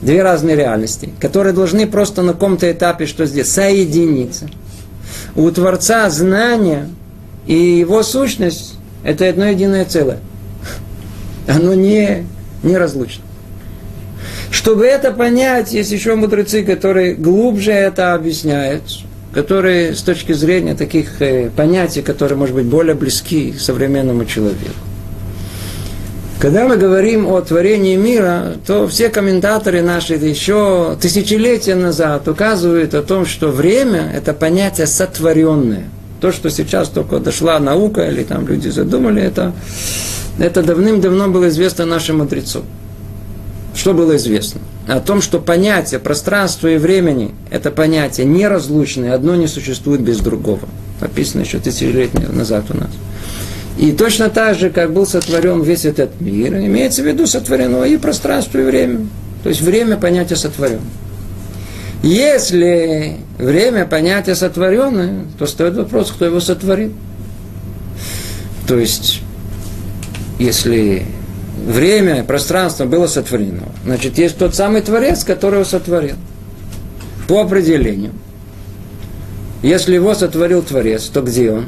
[0.00, 4.48] две разные реальности, которые должны просто на каком-то этапе, что здесь, соединиться.
[5.36, 6.88] У Творца знание
[7.46, 10.18] и его сущность– это одно единое целое.
[11.46, 12.26] Оно не,
[12.62, 13.24] не разлучно.
[14.50, 18.82] Чтобы это понять, есть еще мудрецы, которые глубже это объясняют
[19.32, 24.74] которые с точки зрения таких э, понятий, которые, может быть, более близки современному человеку.
[26.40, 33.02] Когда мы говорим о творении мира, то все комментаторы наши еще тысячелетия назад указывают о
[33.02, 35.84] том, что время– это понятие сотворенное.
[36.20, 39.52] То, что сейчас только дошла наука, или там люди задумали, это,
[40.38, 42.62] это давным-давно было известно нашим мудрецам.
[43.74, 44.60] Что было известно?
[44.88, 50.68] О том, что понятие пространства и времени– это понятие неразлучное, одно не существует без другого.
[51.00, 52.90] Написано еще тысячелетия назад у нас.
[53.78, 57.96] И точно так же, как был сотворен весь этот мир, имеется в виду сотворено и
[57.96, 59.06] пространство, и время.
[59.44, 60.80] То есть время понятие сотворено.
[62.02, 66.92] Если время понятие сотворенное, то стоит вопрос, кто его сотворил.
[68.68, 69.22] То есть,
[70.38, 71.04] если
[71.66, 73.64] время, пространство было сотворено.
[73.84, 76.16] Значит, есть тот самый Творец, который его сотворил.
[77.26, 78.12] По определению.
[79.62, 81.66] Если его сотворил Творец, то где он?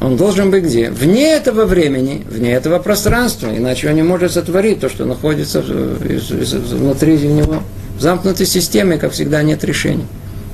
[0.00, 0.90] Он должен быть где?
[0.90, 7.16] Вне этого времени, вне этого пространства, иначе он не может сотворить то, что находится внутри
[7.16, 7.62] него.
[7.96, 10.06] В замкнутой системе, как всегда, нет решения.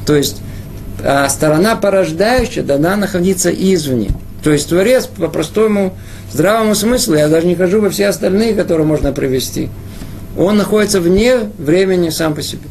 [0.06, 0.40] То есть,
[1.02, 4.10] а сторона порождающая должна находиться извне.
[4.42, 5.94] То есть Творец по простому
[6.32, 9.68] здравому смыслу, я даже не хожу во все остальные, которые можно привести,
[10.36, 12.68] он находится вне времени сам по себе.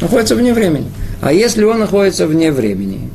[0.00, 0.90] Находится вне времени.
[1.22, 3.10] А если он находится вне времени,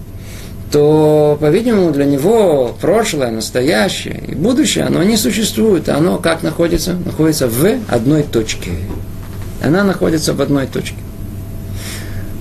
[0.72, 5.90] то, по-видимому, для него прошлое, настоящее и будущее, оно не существует.
[5.90, 6.94] Оно как находится?
[6.94, 8.72] Находится в одной точке.
[9.64, 10.98] Она находится в одной точке.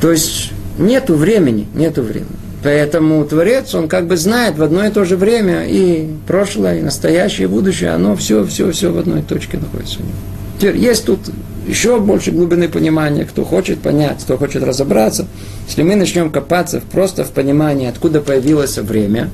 [0.01, 2.37] То есть нету времени, нету времени.
[2.63, 6.83] Поэтому Творец, он как бы знает в одно и то же время и прошлое, и
[6.83, 10.15] настоящее, и будущее, оно все, все, все в одной точке находится у него.
[10.59, 11.21] Теперь есть тут
[11.67, 15.27] еще больше глубины понимания, кто хочет понять, кто хочет разобраться.
[15.67, 19.31] Если мы начнем копаться просто в понимании, откуда появилось время,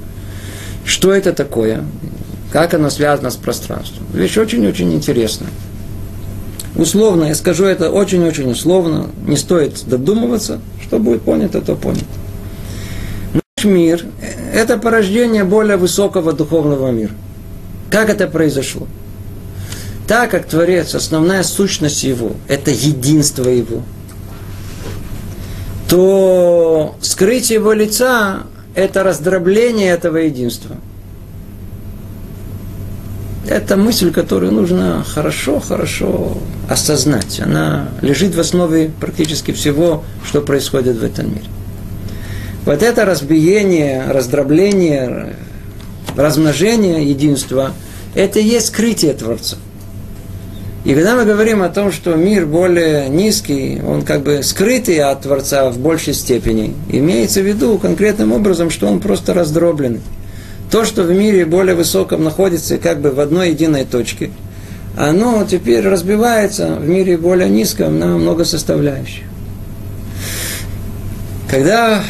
[0.85, 1.83] что это такое,
[2.53, 4.07] как оно связано с пространством.
[4.13, 5.51] Вещь очень-очень интересная.
[6.77, 12.05] Условно, я скажу это очень-очень условно, не стоит додумываться, что будет понято, то понято.
[13.33, 14.05] Наш мир–
[14.55, 17.13] это порождение более высокого духовного мира.
[17.91, 18.87] Как это произошло?
[20.07, 23.81] Так как Творец, основная сущность Его– это единство Его,
[25.89, 28.43] то скрытие Его лица–
[28.75, 30.77] это раздробление этого единства.
[33.49, 36.37] Это мысль, которую нужно хорошо-хорошо
[36.69, 37.41] осознать.
[37.41, 41.47] Она лежит в основе практически всего, что происходит в этом мире.
[42.65, 45.37] Вот это разбиение, раздробление,
[46.17, 47.73] размножение единства–
[48.17, 49.57] это и есть скрытие Творца.
[50.85, 55.23] И когда мы говорим о том, что мир более низкий, он как бы скрытый от
[55.23, 60.01] Творца в большей степени, имеется в виду конкретным образом, что он просто раздробленный.
[60.71, 64.31] То, что в мире более высоком находится как бы в одной единой точке,
[64.97, 69.25] оно теперь разбивается в мире более низком на много составляющих.
[71.51, 72.03] Когда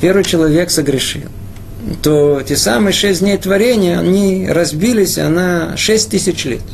[0.00, 1.28] первый человек согрешил,
[2.02, 6.62] то те самые шесть дней творения, они разбились на шесть тысяч лет–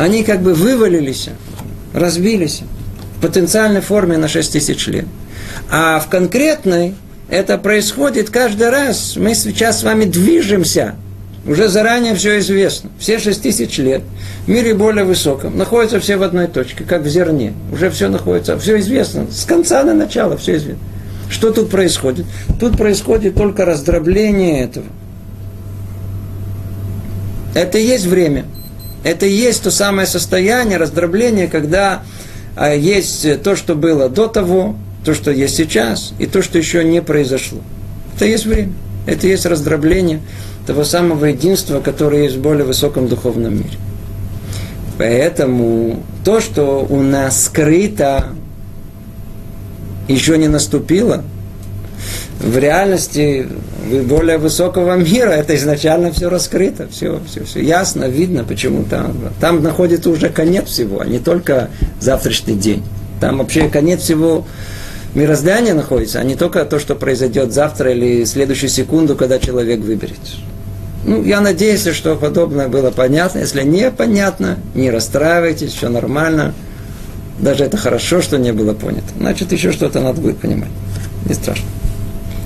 [0.00, 1.28] они как бы вывалились,
[1.92, 2.62] разбились
[3.18, 5.04] в потенциальной форме на 6 тысяч лет.
[5.70, 6.94] А в конкретной
[7.30, 9.16] это происходит каждый раз.
[9.16, 10.96] Мы сейчас с вами движемся.
[11.46, 12.90] Уже заранее все известно.
[12.98, 14.02] Все 6 тысяч лет
[14.44, 17.54] в мире более высоком находятся все в одной точке, как в зерне.
[17.72, 19.26] Уже все находится, все известно.
[19.30, 20.82] С конца на начало все известно.
[21.30, 22.26] Что тут происходит?
[22.58, 24.86] Тут происходит только раздробление этого.
[27.54, 28.44] Это и есть время–
[29.02, 32.02] это и есть то самое состояние раздробления, когда
[32.56, 36.84] а, есть то, что было до того, то, что есть сейчас, и то, что еще
[36.84, 37.60] не произошло.
[38.16, 38.72] Это есть время.
[39.06, 40.20] Это есть раздробление
[40.66, 43.78] того самого единства, которое есть в более высоком духовном мире.
[44.98, 48.26] Поэтому то, что у нас скрыто,
[50.06, 51.24] еще не наступило,
[52.40, 53.48] в реальности
[54.06, 59.16] более высокого мира это изначально все раскрыто, все, все, все ясно, видно, почему там.
[59.40, 62.82] Там находится уже конец всего, а не только завтрашний день.
[63.20, 64.46] Там вообще конец всего
[65.14, 70.18] мироздания находится, а не только то, что произойдет завтра или следующую секунду, когда человек выберет.
[71.04, 73.38] Ну, я надеюсь, что подобное было понятно.
[73.38, 76.54] Если не понятно, не расстраивайтесь, все нормально.
[77.38, 79.08] Даже это хорошо, что не было понято.
[79.18, 80.68] Значит, еще что-то надо будет понимать.
[81.26, 81.66] Не страшно.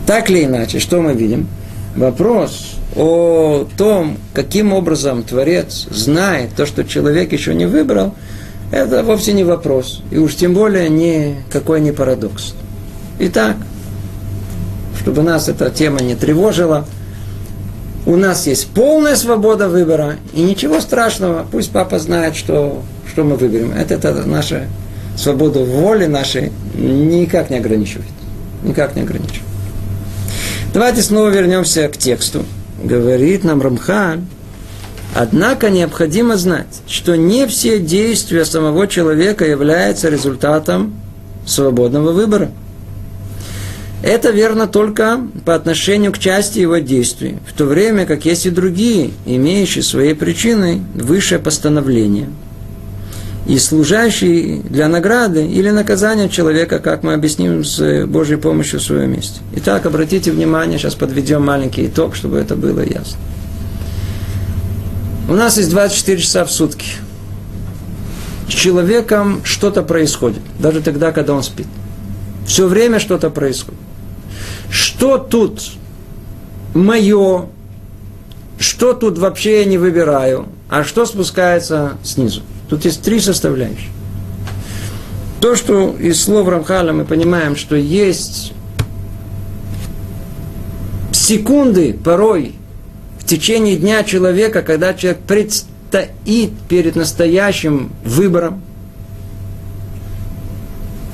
[0.07, 1.49] Так или иначе, что мы видим?
[1.97, 8.15] Вопрос о том, каким образом Творец знает то, что человек еще не выбрал,
[8.71, 10.03] это вовсе не вопрос.
[10.11, 12.55] И уж тем более не какой не парадокс.
[13.19, 13.57] Итак,
[15.01, 16.87] чтобы нас эта тема не тревожила,
[18.07, 23.37] у нас есть полная свобода выбора, и ничего страшного, пусть папа знает, что, что мы
[23.37, 23.73] выберем.
[23.73, 24.67] Это, это наша
[25.17, 28.11] свобода воли нашей никак не ограничивает.
[28.63, 29.43] Никак не ограничивает.
[30.73, 32.45] Давайте снова вернемся к тексту.
[32.83, 34.27] Говорит нам Рамхан,
[35.15, 40.95] однако необходимо знать, что не все действия самого человека являются результатом
[41.47, 42.51] свободного выбора.
[44.03, 48.51] Это верно только по отношению к части его действий, в то время как есть и
[48.51, 52.29] другие, имеющие своей причиной высшее постановление–
[53.47, 59.13] и служащий для награды или наказания человека, как мы объясним с Божьей помощью в своем
[59.13, 59.41] месте.
[59.57, 63.19] Итак, обратите внимание, сейчас подведем маленький итог, чтобы это было ясно.
[65.35, 66.87] У нас есть 24 часа в сутки.
[68.49, 71.67] С человеком что-то происходит, даже тогда, когда он спит.
[72.47, 73.81] Все время что-то происходит.
[74.71, 75.73] Что тут
[76.73, 77.47] мое,
[78.61, 82.43] что тут вообще я не выбираю, а что спускается снизу.
[82.69, 83.91] Тут есть три составляющие.
[85.41, 88.53] То, что из слов Рамхала мы понимаем, что есть
[91.11, 92.55] секунды порой
[93.25, 98.61] в течение дня человека, когда человек предстоит перед настоящим выбором.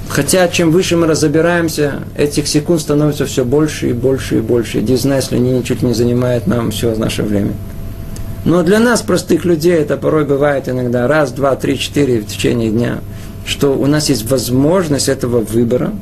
[0.09, 4.83] Хотя чем выше мы разобираемся, этих секунд становится все больше и больше и больше.
[4.83, 7.53] Не знаю, если они ничуть не занимают нам все наше время.
[8.45, 12.71] Но для нас, простых людей, это порой бывает иногда раз, два, три, четыре в течение
[12.71, 12.99] дня,
[13.47, 15.93] что у нас есть возможность этого выбора.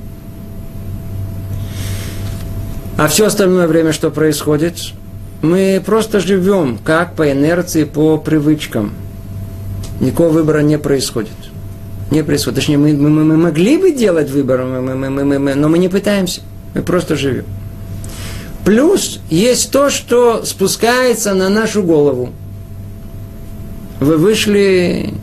[2.96, 4.76] А все остальное время, что происходит,
[5.42, 8.92] мы просто живем как по инерции, по привычкам.
[10.00, 11.32] никакого выбора не происходит.
[12.10, 12.56] Не происходит.
[12.56, 15.78] Точнее, мы, мы, мы могли бы делать выбор, мы, мы, мы, мы, мы, но мы
[15.78, 16.40] не пытаемся.
[16.74, 17.44] Мы просто живем.
[18.64, 22.30] Плюс есть то, что спускается на нашу голову.
[24.00, 25.14] Вы вышли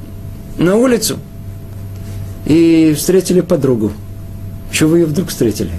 [0.57, 1.17] на улицу
[2.45, 3.91] и встретили подругу.
[4.71, 5.71] Чего вы ее вдруг встретили?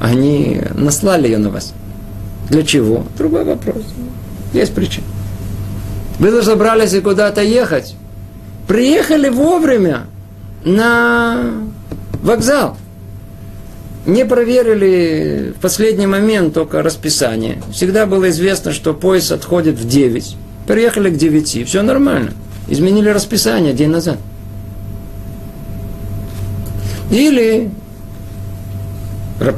[0.00, 1.72] Они наслали ее на вас.
[2.50, 3.04] Для чего?
[3.16, 3.82] Другой вопрос.
[4.52, 5.06] Есть причина.
[6.18, 7.94] Вы собрались и куда-то ехать.
[8.66, 10.06] Приехали вовремя
[10.64, 11.52] на
[12.22, 12.76] вокзал.
[14.06, 17.62] Не проверили в последний момент только расписание.
[17.72, 20.36] Всегда было известно, что поезд отходит в 9.
[20.66, 21.68] Приехали к 9.
[21.68, 22.32] Все нормально.
[22.68, 24.18] Изменили расписание день назад.
[27.10, 27.70] Или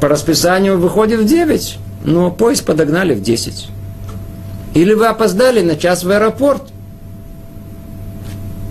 [0.01, 3.69] по расписанию выходит в 9, но поезд подогнали в 10.
[4.75, 6.63] Или вы опоздали на час в аэропорт.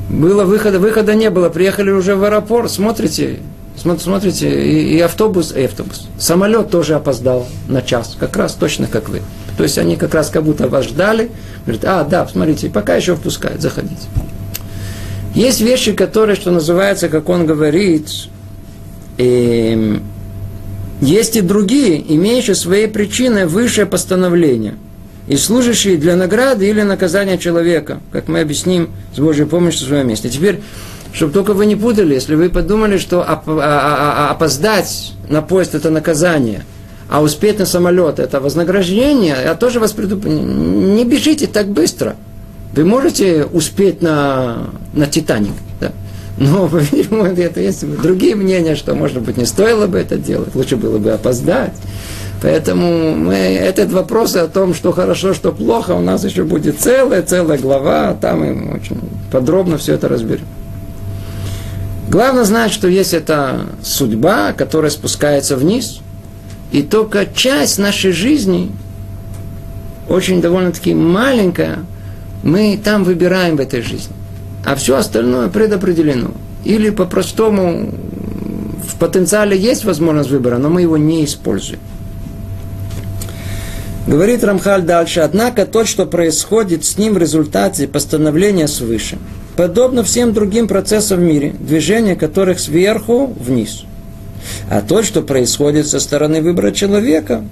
[0.10, 3.40] Было выхода, выхода не было, приехали уже в аэропорт, смотрите,
[3.76, 6.08] смотрите, и, и автобус, и автобус.
[6.18, 9.22] Самолет тоже опоздал на час, как раз точно как вы.
[9.56, 11.30] То есть они как раз как будто вас ждали,
[11.66, 14.08] говорят, а, да, смотрите, пока еще впускают, заходите.
[15.36, 18.10] Есть вещи, которые, что называется, как он говорит,
[19.18, 20.00] э,
[21.02, 24.76] есть и другие, имеющие свои причины высшее постановление–
[25.30, 30.08] и служащие для награды или наказания человека, как мы объясним с Божьей помощью в своем
[30.08, 30.28] месте.
[30.28, 30.62] Теперь,
[31.14, 35.76] чтобы только вы не путали, если вы подумали, что а, а, а, опоздать на поезд
[35.76, 36.66] это наказание,
[37.10, 42.16] а успеть на самолет это вознаграждение, я тоже вас предупреждаю, не бежите так быстро.
[42.74, 45.54] Вы можете успеть на, на Титаник?
[46.40, 50.78] Но, по-видимому, это есть другие мнения, что, может быть, не стоило бы это делать, лучше
[50.78, 51.74] было бы опоздать.
[52.42, 57.24] Поэтому мы, этот вопрос о том, что хорошо, что плохо, у нас еще будет целая,
[57.24, 58.98] целая глава, там мы очень
[59.30, 60.46] подробно все это разберем.
[62.10, 66.00] Главное знать, что есть эта судьба, которая спускается вниз,
[66.72, 68.72] и только часть нашей жизни,
[70.08, 71.80] очень довольно-таки маленькая,
[72.44, 74.16] мы там выбираем в этой жизни.
[74.66, 76.32] А все остальное предопределено.
[76.64, 77.92] Или по-простому
[78.88, 81.80] в потенциале есть возможность выбора, но мы его не используем.
[84.08, 89.20] Говорит Рамхаль дальше, однако то, что происходит с ним в результате постановления свыше,
[89.56, 93.84] подобно всем другим процессам в мире, движение которых сверху вниз.
[94.70, 97.44] А то, что происходит со стороны выбора человека,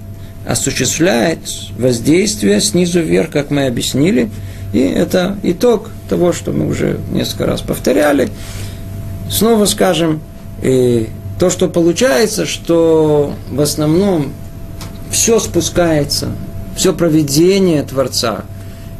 [0.46, 1.38] осуществляет
[1.78, 4.30] воздействие снизу вверх, как мы объяснили,
[4.72, 8.28] и это итог того, что мы уже несколько раз повторяли.
[9.30, 10.20] Снова скажем,
[10.62, 11.08] и
[11.38, 14.32] то, что получается, что в основном
[15.10, 16.28] все спускается
[16.76, 18.44] все проведение Творца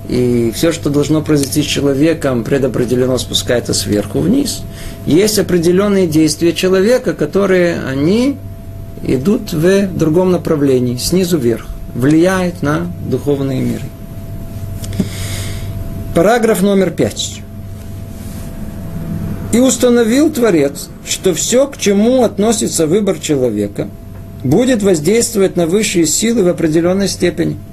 [0.09, 4.63] и все, что должно произойти с человеком, предопределено спускается сверху вниз.
[5.07, 8.37] Есть определенные действия человека, которые они
[9.05, 13.85] идут в другом направлении, снизу вверх, влияют на духовные миры.
[16.19, 17.43] Параграф номер пять.
[19.53, 23.89] И установил Творец, что все, к чему относится выбор человека,
[24.43, 27.57] будет воздействовать на высшие силы в определенной степени–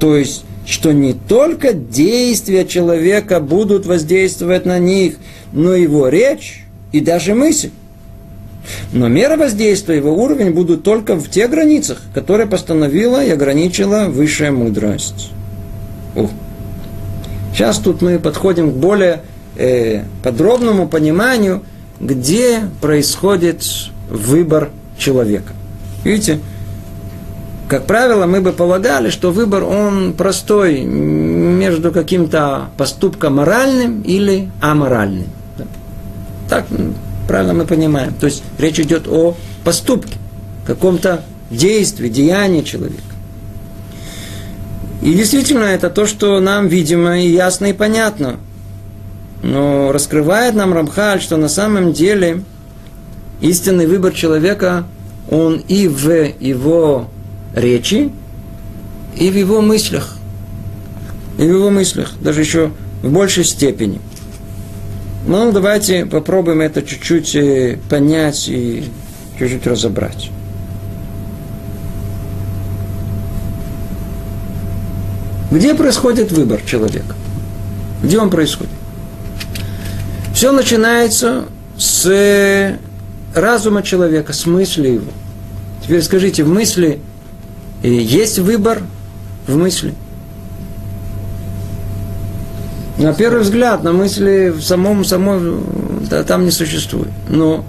[0.00, 5.16] то есть, что не только действия человека будут воздействовать на них,
[5.52, 7.70] но его речь и даже мысль.
[8.92, 14.50] Но мера воздействия, его уровень будут только в тех границах, которые постановила и ограничила высшая
[14.50, 15.30] мудрость.
[16.16, 16.30] О.
[17.60, 19.20] Сейчас тут мы подходим к более
[19.54, 21.62] э, подробному пониманию,
[22.00, 23.62] где происходит
[24.08, 25.52] выбор человека.
[26.02, 26.40] Видите,
[27.68, 35.28] как правило, мы бы полагали, что выбор, он простой между каким-то поступком моральным или аморальным.
[36.48, 36.64] Так
[37.28, 38.14] правильно мы понимаем.
[38.14, 40.16] То есть речь идет о поступке,
[40.66, 43.09] каком-то действии, деянии человека.
[45.02, 48.36] И действительно, это то, что нам видимо и ясно и понятно.
[49.42, 52.42] Но раскрывает нам Рамхаль, что на самом деле
[53.40, 54.84] истинный выбор человека,
[55.30, 56.08] он и в
[56.40, 57.08] его
[57.54, 58.12] речи
[59.16, 60.16] и в его мыслях.
[61.38, 62.70] И в его мыслях, даже еще
[63.02, 64.00] в большей степени.
[65.26, 68.84] Ну, давайте попробуем это чуть-чуть э, понять и
[69.38, 70.30] чуть-чуть разобрать.
[75.50, 77.14] Где происходит выбор человека?
[78.02, 78.72] Где он происходит?
[80.32, 81.46] Все начинается
[81.76, 82.78] с
[83.34, 85.10] разума человека, с мысли его.
[85.82, 87.00] Теперь скажите, в мысли
[87.82, 88.82] и есть выбор
[89.46, 89.94] в мысли.
[92.98, 95.64] На первый взгляд, на мысли в самом, самом
[96.08, 97.10] да, там не существует.
[97.28, 97.64] Но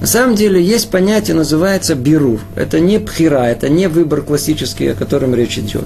[0.00, 2.40] на самом деле есть понятие, называется бирур.
[2.56, 5.84] Это не пхира, это не выбор классический, о котором речь идет.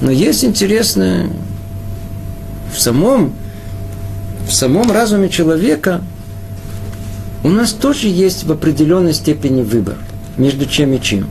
[0.00, 1.28] Но есть интересное
[2.74, 3.34] в самом,
[4.48, 6.00] в самом разуме человека
[7.44, 9.96] у нас тоже есть в определенной степени выбор
[10.38, 11.28] между чем и чем.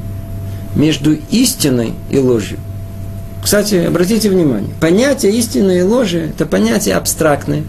[0.75, 2.59] Между истиной и ложью.
[3.43, 7.63] Кстати, обратите внимание, понятие истины и ложи– это понятие абстрактное.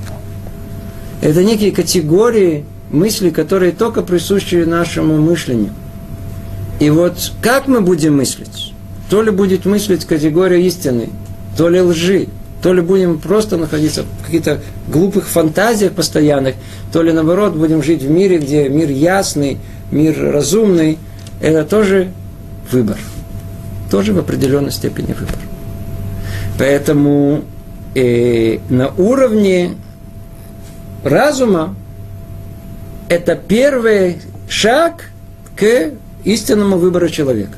[1.22, 5.70] Это некие категории мысли, которые только присущи нашему мышлению.
[6.80, 8.72] И вот как мы будем мыслить?
[9.08, 11.10] То ли будет мыслить категория истины,
[11.56, 12.28] то ли лжи,
[12.62, 16.54] то ли будем просто находиться в каких-то глупых фантазиях постоянных,
[16.92, 19.58] то ли наоборот будем жить в мире, где мир ясный,
[19.90, 20.98] мир разумный.
[21.40, 22.12] Это тоже
[22.70, 22.98] выбор.
[23.90, 25.38] Тоже в определенной степени выбор.
[26.58, 27.42] Поэтому
[27.94, 29.74] э, на уровне
[31.02, 31.74] разума
[33.10, 35.10] это первый шаг
[35.54, 35.90] к
[36.24, 37.52] истинному выбору человека.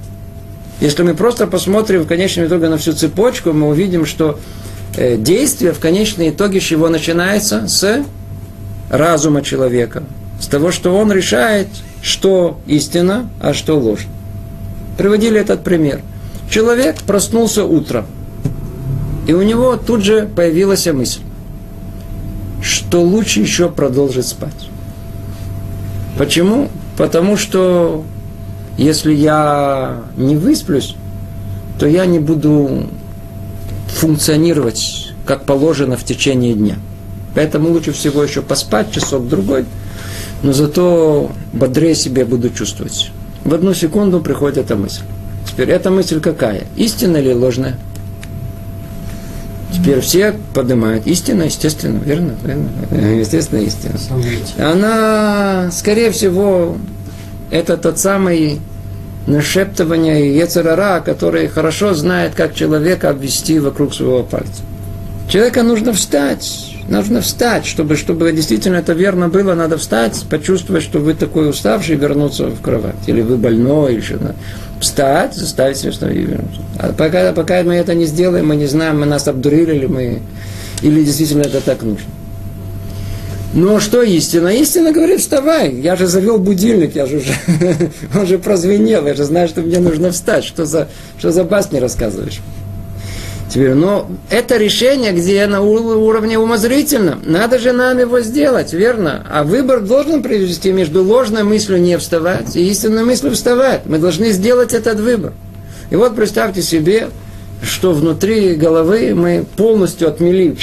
[0.81, 4.41] Если мы просто посмотрим в конечном итоге на всю цепочку, мы увидим, что
[4.97, 7.69] э, действие в конечном итоге с чего начинается?
[7.69, 8.05] С
[8.91, 10.03] разума человека.
[10.41, 11.69] С того, что он решает,
[12.03, 14.09] что истина, а что ложь.
[14.99, 16.01] Приводили этот пример.
[16.51, 18.07] Человек проснулся утром–
[19.27, 21.21] и у него тут же появилась мысль,
[22.61, 24.69] что лучше еще продолжить спать.
[26.23, 26.69] Почему?
[26.97, 28.05] Потому что
[28.79, 30.95] если я не высплюсь,
[31.81, 32.85] то я не буду
[33.89, 36.77] функционировать как положено в течение дня.
[37.35, 39.65] Поэтому лучше всего еще поспать часок-другой,
[40.45, 43.11] но зато бодрее себя буду чувствовать.
[43.43, 45.03] В одну секунду приходит эта мысль.
[45.51, 46.69] Теперь эта мысль какая?
[46.77, 47.81] Истинная или ложная?
[49.73, 51.07] Теперь все поднимают.
[51.07, 52.35] Истина, естественно, верно?
[52.45, 52.69] верно?
[53.19, 53.95] Естественно, истина.
[54.59, 56.77] Она, скорее всего,
[57.51, 58.61] это тот самый
[59.27, 64.63] нашептывание Ецерара, который хорошо знает, как человека обвести вокруг своего пальца.
[65.29, 70.99] Человека нужно встать, нужно встать, чтобы, чтобы действительно это верно было, надо встать, почувствовать, что
[70.99, 72.97] вы такой уставший, вернуться в кровать.
[73.07, 74.35] Или вы больной, или что-то
[74.81, 76.61] встать, заставить себя встать и вернуться.
[76.79, 80.23] А пока, пока мы это не сделаем, мы не знаем, мы нас обдурили или мы,
[80.83, 82.07] или действительно это так нужно.
[83.55, 84.49] Но что истина?
[84.49, 87.35] Истина говорит, вставай, я же завел будильник, я же уже,
[88.15, 90.45] он же прозвенел, я же знаю, что мне нужно встать.
[90.45, 92.41] Что за, что за басни рассказываешь?
[93.53, 97.21] Теперь, но это решение, где на уровне умозрительном.
[97.27, 99.27] Надо же нам его сделать, верно?
[99.31, 103.83] А выбор должен привести между ложной мыслью не вставать и истинной мыслью вставать.
[103.85, 105.35] Мы должны сделать этот выбор.
[105.91, 107.09] И вот представьте себе,
[107.63, 110.57] что внутри головы мы полностью отмели,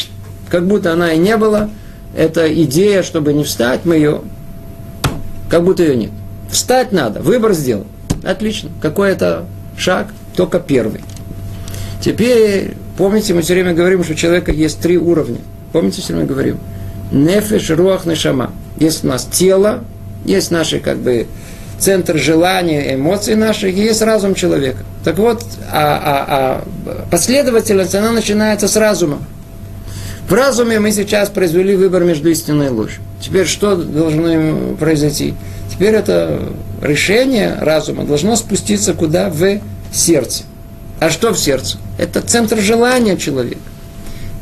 [0.49, 1.69] как будто она и не была.
[2.17, 4.21] Эта идея, чтобы не встать, мы ее,
[5.47, 6.11] как будто ее нет.
[6.49, 7.85] Встать надо, выбор сделал.
[8.23, 8.71] Отлично.
[8.81, 9.45] Какой это
[9.77, 10.07] шаг?
[10.35, 11.01] Только первый.
[12.01, 15.39] Теперь, помните, мы все время говорим, что у человека есть три уровня.
[15.73, 16.59] Помните, все время говорим?
[17.11, 18.51] Нефеш, руах, нешама.
[18.77, 19.83] Есть у нас тело,
[20.25, 21.27] есть наши, как бы,
[21.77, 24.79] центр желания, эмоций наших, и есть разум человека.
[25.03, 29.19] Так вот, а, а, а последовательность, она начинается с разума.
[30.27, 33.01] В разуме мы сейчас произвели выбор между истиной и ложью.
[33.19, 35.33] Теперь что должно произойти?
[35.71, 36.41] Теперь это
[36.81, 39.29] решение разума должно спуститься куда?
[39.29, 39.59] В
[39.91, 40.43] сердце.
[40.99, 41.77] А что в сердце?
[41.97, 43.61] Это центр желания человека.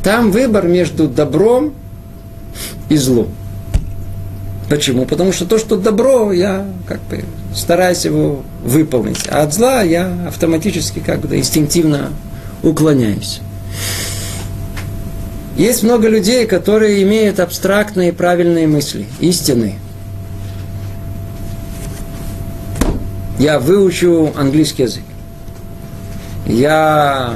[0.04, 1.74] Там выбор между добром
[2.90, 3.30] и злом.
[4.70, 5.06] Почему?
[5.06, 7.24] Потому что то, что добро, я как бы
[7.56, 12.10] стараюсь его выполнить, а от зла я автоматически как бы инстинктивно
[12.64, 13.40] уклоняюсь.
[15.56, 19.76] Есть много людей, которые имеют абстрактные правильные мысли, истины.
[23.40, 25.04] Я выучу английский язык
[26.48, 27.36] я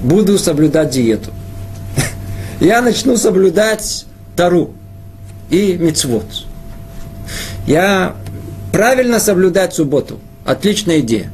[0.00, 1.30] буду соблюдать диету.
[2.60, 4.72] Я начну соблюдать Тару
[5.50, 6.26] и Мицвод.
[7.66, 8.16] Я
[8.72, 10.18] правильно соблюдать субботу.
[10.44, 11.30] Отличная идея.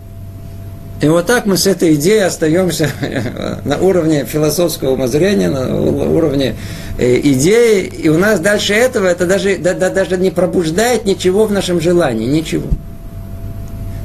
[1.00, 2.90] И вот так мы с этой идеей остаемся
[3.64, 6.56] на уровне философского умозрения, на уровне
[6.98, 7.84] э, идеи.
[7.84, 11.80] И у нас дальше этого это даже, да, да, даже не пробуждает ничего в нашем
[11.80, 12.26] желании.
[12.26, 12.68] Ничего.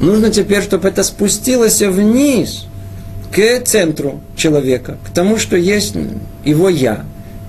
[0.03, 2.65] Нужно теперь, чтобы это спустилось вниз,
[3.33, 5.95] к центру человека, к тому, что есть
[6.43, 7.05] его я,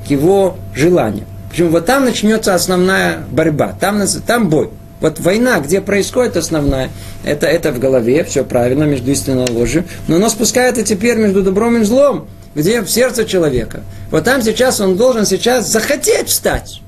[0.06, 1.24] к его желанию.
[1.50, 4.70] Почему вот там начнется основная борьба, там, там бой.
[5.00, 6.90] Вот война, где происходит основная,
[7.24, 11.42] это, это в голове, все правильно, между истиной и ложью, но оно спускается теперь между
[11.42, 12.28] добром и злом.
[12.54, 13.82] где в сердце человека.
[14.12, 16.80] Вот там сейчас он должен сейчас захотеть встать.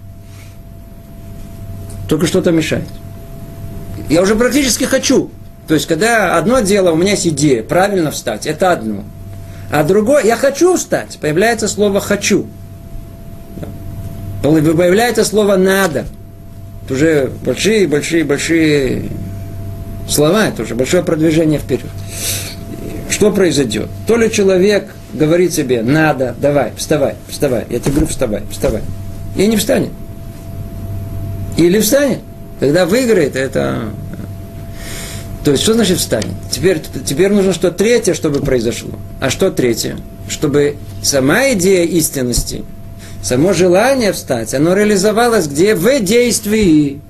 [2.08, 2.86] Только что-то мешает.
[4.08, 5.32] Я уже практически хочу.
[5.66, 9.04] То есть, когда одно дело, у меня есть идея, правильно встать, это одно.
[9.70, 12.46] А другое, я хочу встать, появляется слово «хочу».
[14.42, 16.04] Появляется слово «надо».
[16.84, 19.10] Это уже большие, большие, большие
[20.08, 21.90] слова, это уже большое продвижение вперед.
[23.10, 23.88] Что произойдет?
[24.06, 27.64] То ли человек говорит себе, надо, давай, вставай, вставай.
[27.70, 28.82] Я тебе говорю, вставай, вставай.
[29.36, 29.90] И не встанет.
[31.56, 32.20] Или встанет.
[32.60, 33.90] Когда выиграет, это
[35.46, 36.34] то есть, что значит встанет?
[36.50, 38.90] Теперь, теперь нужно что третье, чтобы произошло.
[39.20, 39.96] А что третье?
[40.28, 40.74] Чтобы
[41.04, 42.64] сама идея истинности,
[43.22, 45.76] само желание встать, оно реализовалось где?
[45.76, 47.00] В действии.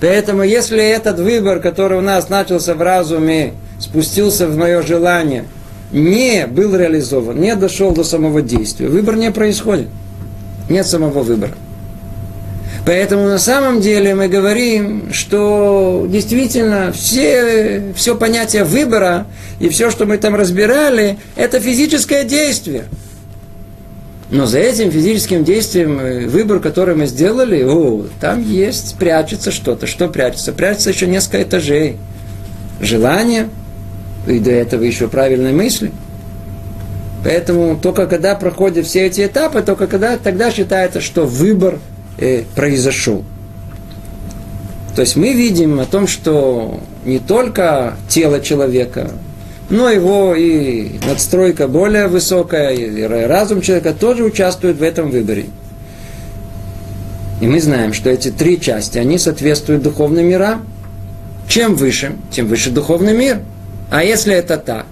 [0.00, 5.44] Поэтому, если этот выбор, который у нас начался в разуме, спустился в мое желание,
[5.90, 9.88] не был реализован, не дошел до самого действия, выбор не происходит.
[10.70, 11.54] Нет самого выбора.
[12.86, 19.26] Поэтому на самом деле мы говорим, что действительно все, все понятие выбора
[19.58, 22.84] и все, что мы там разбирали, это физическое действие.
[24.30, 29.86] Но за этим физическим действием, э, выбор, который мы сделали, о, там есть, прячется что-то.
[29.86, 30.52] Что прячется?
[30.52, 31.96] Прячется еще несколько этажей.
[32.80, 33.48] Желание,
[34.26, 35.92] и до этого еще правильные мысли.
[37.22, 41.78] Поэтому только когда проходят все эти этапы, только когда, тогда считается, что выбор–
[42.18, 43.24] э, произошел.
[44.94, 49.10] То есть мы видим о том, что не только тело человека,
[49.70, 55.46] но его и надстройка более высокая, и разум человека тоже участвует в этом выборе.
[57.40, 60.64] И мы знаем, что эти три части, они соответствуют духовным мирам.
[61.48, 63.40] Чем выше, тем выше духовный мир.
[63.90, 64.86] А если это так,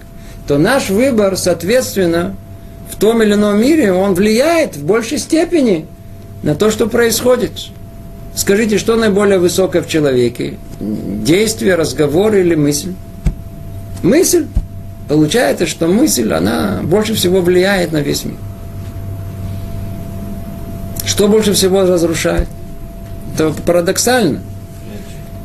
[0.46, 2.36] то наш выбор, соответственно,
[2.90, 5.86] в том или ином мире, он влияет в большей степени
[6.42, 7.52] на то, что происходит.
[8.34, 10.54] Скажите, что наиболее высокое в человеке?
[10.80, 12.94] Действие, разговор или мысль?
[14.02, 14.46] Мысль.
[15.08, 18.36] Получается, что мысль, она больше всего влияет на весь мир.
[21.04, 22.48] Что больше всего разрушает?
[23.34, 24.40] Это парадоксально.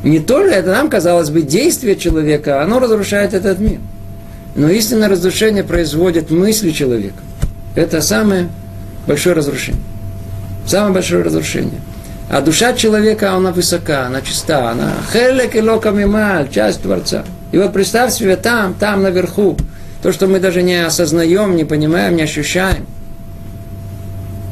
[0.03, 3.79] Не только это нам, казалось бы, действие человека, оно разрушает этот мир.
[4.55, 7.17] Но истинное разрушение производит мысли человека.
[7.75, 8.49] Это самое
[9.05, 9.81] большое разрушение.
[10.67, 11.79] Самое большое разрушение.
[12.29, 17.23] А душа человека, она высока, она чиста, она хелек и локамималь, часть Творца.
[17.53, 19.55] И вот представь себе там, там наверху,
[20.03, 22.85] то, что мы даже не осознаем, не понимаем, не ощущаем.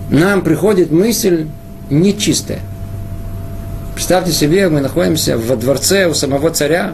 [0.09, 1.47] Нам приходит мысль
[1.89, 2.59] нечистая.
[3.93, 6.93] Представьте себе, мы находимся во дворце у самого царя,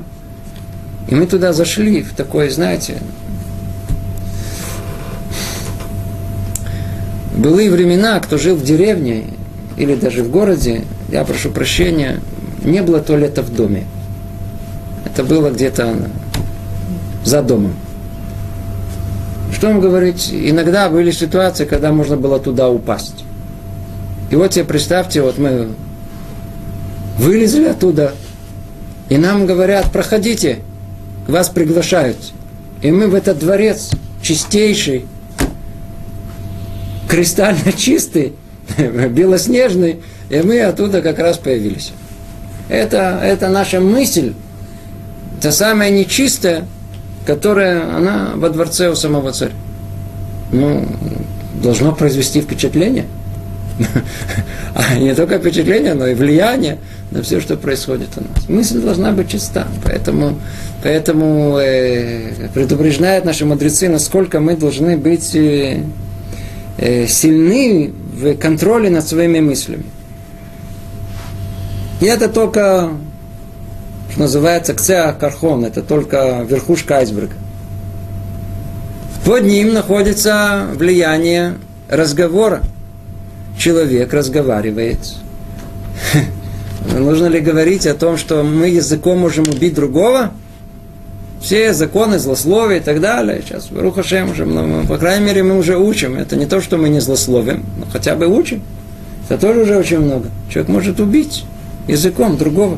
[1.07, 2.97] и мы туда зашли в такое, знаете,
[7.41, 9.25] былые времена, кто жил в деревне
[9.75, 12.19] или даже в городе, я прошу прощения,
[12.63, 13.85] не было туалета в доме.
[15.05, 15.95] Это было где-то
[17.25, 17.73] за домом.
[19.53, 20.29] Что вам говорить?
[20.31, 23.25] Иногда были ситуации, когда можно было туда упасть.
[24.29, 25.69] И вот себе представьте, вот мы
[27.17, 28.13] вылезли оттуда,
[29.09, 30.59] и нам говорят, проходите,
[31.27, 32.17] вас приглашают.
[32.81, 33.89] И мы в этот дворец,
[34.21, 35.05] чистейший,
[37.11, 38.33] кристально чистый,
[38.77, 39.97] белоснежный,
[40.29, 41.91] и мы оттуда как раз появились.
[42.69, 44.31] Это, это наша мысль,
[45.41, 46.63] та самая нечистая,
[47.25, 49.51] которая, она во дворце у самого царя.
[50.53, 50.87] Ну,
[51.61, 53.05] должно произвести впечатление.
[54.73, 56.77] А не только впечатление, но и влияние
[57.11, 58.47] на все, что происходит у нас.
[58.47, 59.67] Мысль должна быть чиста.
[59.83, 60.39] Поэтому,
[60.81, 65.83] поэтому э, предупреждают наши мудрецы, насколько мы должны быть э,
[66.77, 69.85] сильны в контроле над своими мыслями.
[72.01, 72.91] И это только,
[74.11, 77.33] что называется, кцеа кархон, это только верхушка айсберга.
[79.23, 81.55] Под ним находится влияние
[81.87, 82.63] разговора.
[83.57, 84.97] Человек разговаривает.
[86.97, 90.31] Нужно ли говорить о том, что мы языком можем убить другого?
[91.41, 93.41] Все законы злословия и так далее.
[93.43, 96.15] Сейчас Рухашем уже, ну, по крайней мере, мы уже учим.
[96.15, 98.61] Это не то, что мы не злословим, но хотя бы учим.
[99.27, 100.29] Это тоже уже очень много.
[100.49, 101.45] Человек может убить
[101.87, 102.77] языком другого.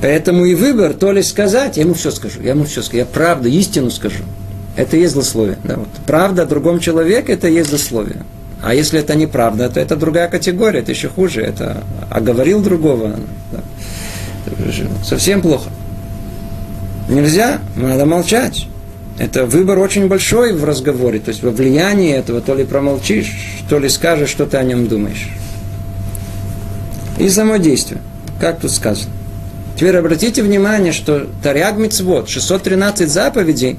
[0.00, 3.04] Поэтому и выбор, то ли сказать, я ему все скажу, я ему все скажу, я
[3.04, 4.24] правду, истину скажу.
[4.76, 5.58] Это и есть злословие.
[5.62, 5.88] Да, вот.
[6.06, 8.22] Правда о другом человеке, это и есть злословие.
[8.62, 11.42] А если это неправда, то это другая категория, это еще хуже.
[11.42, 13.16] Это оговорил другого.
[13.52, 13.60] Да.
[15.04, 15.70] Совсем плохо.
[17.10, 18.68] Нельзя, надо молчать.
[19.18, 23.78] Это выбор очень большой в разговоре, то есть во влиянии этого то ли промолчишь, то
[23.78, 25.28] ли скажешь, что ты о нем думаешь.
[27.18, 28.00] И само действие,
[28.40, 29.12] как тут сказано.
[29.76, 33.76] Теперь обратите внимание, что Таряг Мицвод, 613 заповедей,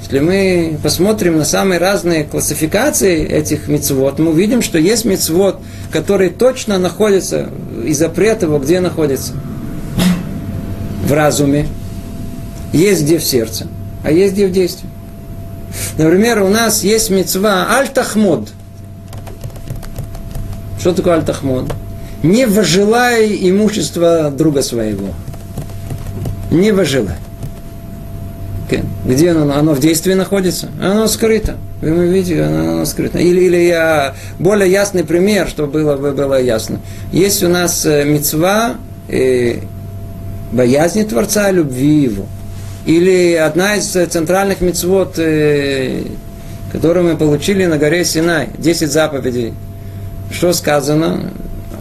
[0.00, 5.60] если мы посмотрим на самые разные классификации этих мицвод, мы увидим, что есть мицвод,
[5.90, 7.48] который точно находится,
[7.84, 9.32] и запрет его где находится?
[11.04, 11.66] В разуме.
[12.72, 13.66] Есть где в сердце
[14.02, 14.88] а есть где в действии.
[15.96, 18.48] Например, у нас есть мецва аль-тахмод.
[20.80, 21.70] Что такое аль-тахмод?
[22.22, 25.08] Не вожелай имущество друга своего.
[26.50, 27.16] Не вожелай.
[29.04, 29.54] Где оно?
[29.54, 30.68] Оно в действии находится?
[30.82, 31.56] Оно скрыто.
[31.80, 33.18] Вы видите, оно, оно скрыто.
[33.18, 36.80] Или, или я более ясный пример, чтобы было, было ясно.
[37.12, 38.74] Есть у нас э, мецва
[39.08, 39.60] э,
[40.52, 42.26] боязни Творца, любви Его–
[42.88, 46.04] или одна из центральных мецвод, э,
[46.72, 49.52] которую мы получили на горе Синай, 10 заповедей.
[50.30, 51.30] Что сказано?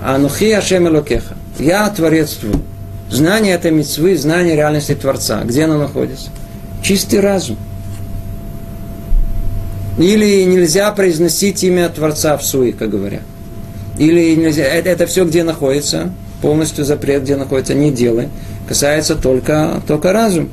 [0.03, 1.35] Анухи Ашем Элокеха.
[1.59, 2.61] Я Творец твой.
[3.09, 5.43] Знание этой мецвы, знание реальности Творца.
[5.45, 6.27] Где оно находится?
[6.83, 7.55] Чистый разум.
[9.97, 13.23] Или нельзя произносить имя Творца в суе, как говорят.
[13.97, 18.27] Или нельзя, это, это все где находится, полностью запрет, где находится, не делай.
[18.67, 20.49] Касается только, только разум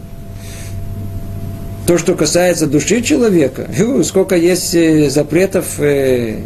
[1.87, 3.69] то, что касается души человека,
[4.05, 6.41] сколько есть э, запретов, э,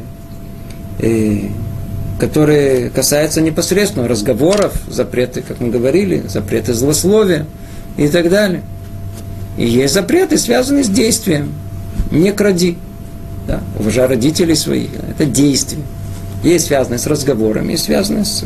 [0.99, 1.39] э,
[2.19, 7.47] которые касаются непосредственно разговоров, запреты, как мы говорили, запреты злословия
[7.97, 8.63] и так далее.
[9.57, 11.53] И есть запреты, связанные с действием.
[12.11, 12.77] Не кради.
[13.47, 14.91] Да, уважай родителей своих.
[15.09, 15.83] Это действие.
[16.43, 18.45] Есть связанное с разговорами, есть связанное с...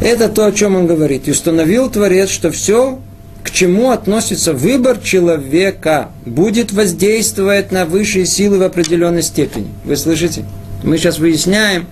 [0.00, 1.28] Это то, о чем он говорит.
[1.28, 2.98] И установил Творец, что все
[3.42, 9.68] к чему относится выбор человека, будет воздействовать на высшие силы в определенной степени.
[9.84, 10.44] Вы слышите?
[10.82, 11.86] Мы сейчас выясняем.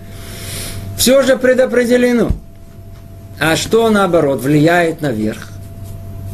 [0.96, 2.30] Все же предопределено.
[3.40, 5.48] А что наоборот влияет наверх?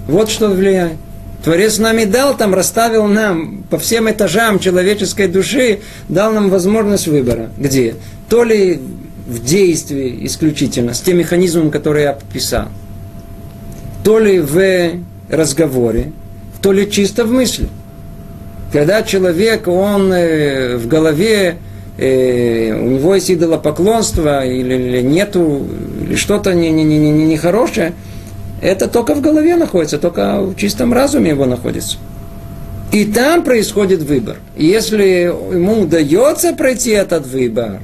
[0.06, 0.96] Вот что влияет.
[1.44, 7.06] Творец нам и дал, там расставил нам по всем этажам человеческой души, дал нам возможность
[7.06, 7.50] выбора.
[7.58, 7.96] Где?
[8.30, 8.80] То ли
[9.26, 12.68] в действии исключительно, с тем механизмом, который я описал
[14.04, 15.00] то ли в
[15.30, 16.12] разговоре,
[16.62, 17.68] то ли чисто в мысли.
[18.72, 21.56] Когда человек, он э, в голове,
[21.96, 25.66] э, у него есть идолопоклонство, или, или нету,
[26.02, 27.94] или что-то нехорошее, не, не, не, не хорошее,
[28.60, 31.96] это только в голове находится, только в чистом разуме его находится.
[32.92, 34.36] И там происходит выбор.
[34.56, 37.80] И если ему удается пройти этот выбор,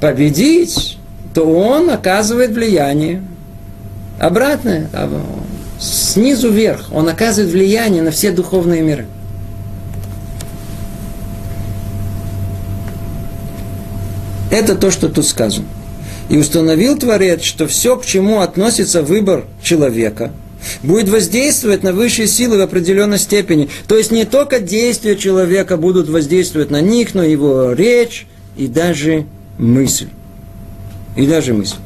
[0.00, 0.98] победить,
[1.34, 3.22] то он оказывает влияние
[4.18, 4.88] Обратное,
[5.78, 9.06] снизу вверх, он оказывает влияние на все духовные миры.
[14.50, 15.66] Это то, что тут сказано.
[16.28, 20.30] И установил Творец, что все, к чему относится выбор человека,
[20.82, 23.68] будет воздействовать на высшие силы в определенной степени.
[23.88, 29.26] То есть не только действия человека будут воздействовать на них, но его речь и даже
[29.58, 30.08] мысль.
[31.16, 31.76] И даже мысль.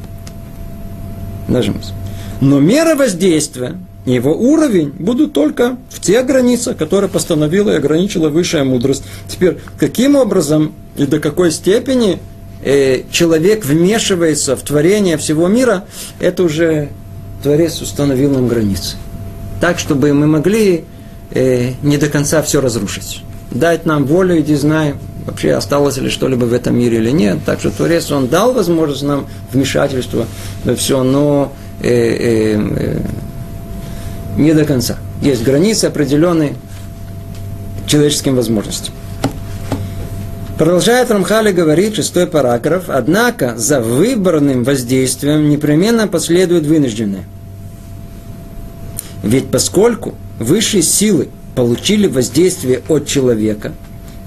[1.49, 1.93] Даже мысль.
[2.41, 3.77] Но мера воздействия,
[4.07, 9.03] его уровень будут только в те границы, которые постановила и ограничила высшая мудрость.
[9.29, 12.19] Теперь, каким образом и до какой степени
[12.63, 15.85] э, человек вмешивается в творение всего мира,
[16.21, 16.91] это уже
[17.43, 18.97] Творец установил нам границы.
[19.61, 20.85] Так, чтобы мы могли
[21.33, 23.23] э, не до конца все разрушить.
[23.51, 27.39] Дать нам волю, иди знаем, вообще осталось ли что-либо в этом мире или нет.
[27.45, 30.27] Так что Творец, Он дал возможность нам вмешательства
[30.65, 33.01] во все, но э, э, э,
[34.37, 34.99] не до конца.
[35.21, 36.55] Есть границы определенные
[37.87, 38.95] человеческим возможностям.
[40.59, 47.25] Продолжает Рамхали говорить, шестой параграф, однако за выбранным воздействием непременно последует вынужденное.
[49.23, 53.73] Ведь поскольку высшие силы получили воздействие от человека,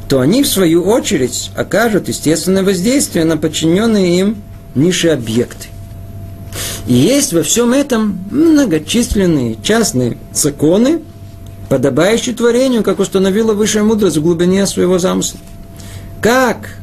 [0.07, 4.37] то они, в свою очередь, окажут естественное воздействие на подчиненные им
[4.75, 5.67] низшие объекты.
[6.87, 11.01] И есть во всем этом многочисленные частные законы,
[11.69, 15.39] подобающие творению, как установила высшая мудрость в глубине своего замысла.
[16.21, 16.77] Как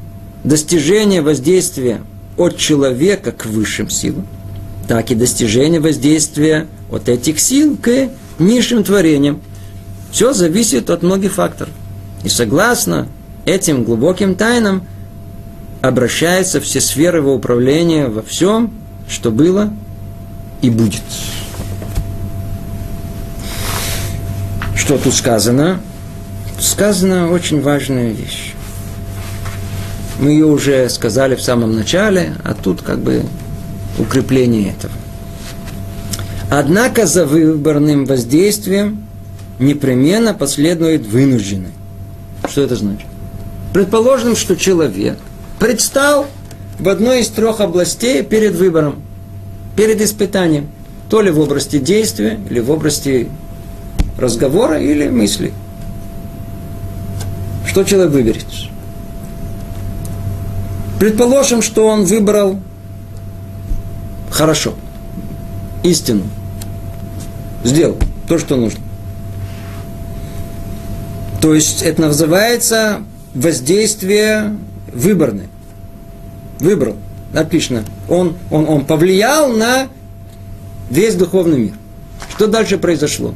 [0.45, 2.01] достижение воздействия
[2.37, 4.27] от человека к высшим силам,
[4.87, 9.41] так и достижение воздействия от этих сил к низшим творениям.
[10.11, 11.73] Все зависит от многих факторов.
[12.25, 13.09] И согласно
[13.45, 14.87] этим глубоким тайнам
[15.83, 18.73] обращаются все сферы его управления во всем,
[19.09, 19.73] что было
[20.63, 21.03] и будет.
[24.75, 25.81] Что тут сказано?
[26.61, 28.55] сказана очень важная вещь.
[30.19, 33.23] Мы ее уже сказали в самом начале, а тут как бы
[33.99, 34.93] укрепление этого.
[36.51, 39.05] Однако за выборным воздействием
[39.59, 41.71] непременно последует вынужденный.
[42.49, 43.07] Что это значит?
[43.73, 45.19] Предположим, что человек
[45.61, 46.27] предстал
[46.79, 49.03] в одной из трех областей перед выбором,
[49.79, 50.67] перед испытанием.
[51.09, 53.29] То ли в области действия, или в области
[54.19, 55.53] разговора, или мысли.
[57.65, 58.45] Что человек выберет?
[60.99, 62.59] Предположим, что он выбрал
[64.33, 64.75] хорошо,
[65.85, 66.25] истину,
[67.63, 68.81] сделал то, что нужно.
[71.41, 73.03] То есть это называется
[73.33, 74.57] воздействие
[74.93, 75.47] выборное.
[76.59, 76.97] Выбрал.
[77.35, 77.85] Отлично.
[78.09, 79.89] Он, он, он повлиял на
[80.91, 81.75] весь духовный мир.
[82.31, 83.35] Что дальше произошло?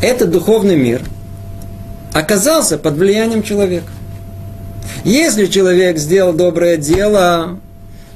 [0.00, 1.02] Этот духовный мир
[2.12, 3.90] оказался под влиянием человека.
[5.04, 7.58] Если человек сделал доброе дело,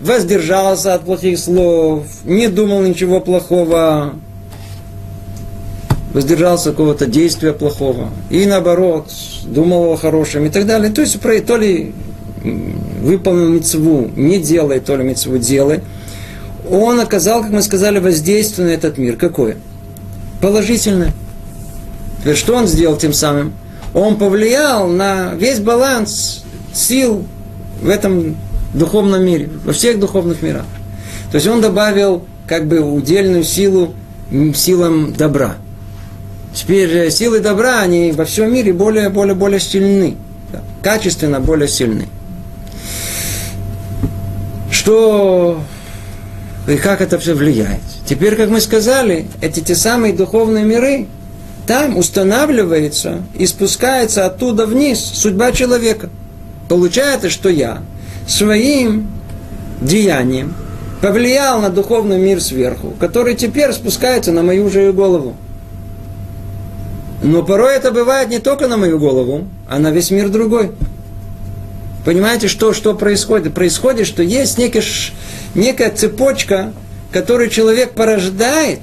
[0.01, 4.15] воздержался от плохих слов, не думал ничего плохого,
[6.15, 9.11] воздержался от какого-то действия плохого, и наоборот,
[9.45, 10.91] думал о хорошем и так далее.
[10.91, 11.95] То есть, то ли
[13.03, 15.81] выполнил мецву, не делай, то ли мецву делай,
[16.71, 19.17] он оказал, как мы сказали, воздействие на этот мир.
[19.17, 19.57] Какое?
[20.41, 21.13] Положительное.
[22.21, 23.53] Теперь что он сделал тем самым?
[23.95, 27.25] Он повлиял на весь баланс сил
[27.81, 28.37] в этом
[28.75, 30.67] духовном мире, во всех духовных мирах.
[31.31, 33.95] То есть он добавил как бы удельную силу
[34.55, 35.57] силам добра.
[36.55, 40.17] Теперь силы добра, они во всем мире более, более, более сильны.
[40.83, 42.09] Качественно более сильны.
[44.89, 45.61] Что
[46.67, 47.83] и как это все влияет.
[48.07, 51.09] Теперь, как мы сказали, эти те самые духовные миры,
[51.67, 56.09] там устанавливается и спускается оттуда вниз судьба человека.
[56.71, 57.83] Получается, что я
[58.27, 59.09] своим
[59.83, 60.55] деянием
[61.03, 65.37] повлиял на духовный мир сверху, который теперь спускается на мою же голову.
[67.23, 70.71] Но порой это бывает не только на мою голову, а на весь мир другой.
[72.05, 73.55] Понимаете, что, что происходит?
[73.55, 74.83] Происходит, что есть некая,
[75.55, 76.73] некая цепочка,
[77.13, 78.81] которую человек порождает,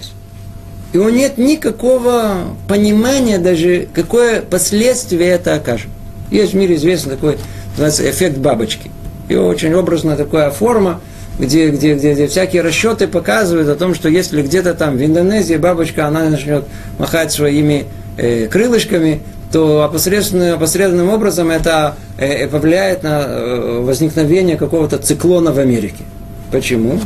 [0.93, 5.89] и у него нет никакого понимания даже, какое последствие это окажет.
[6.31, 7.37] Есть в мире известный такой,
[7.71, 8.91] называется эффект бабочки.
[9.27, 11.01] И очень образная такая форма,
[11.37, 15.55] где, где, где, где всякие расчеты показывают о том, что если где-то там в Индонезии
[15.55, 16.65] бабочка, она начнет
[16.97, 17.85] махать своими
[18.17, 19.21] э, крылышками,
[19.55, 26.03] то опосредственным, опосредственным образом это э, повлияет на э, возникновение какого-то циклона в Америке.
[26.51, 26.99] Почему?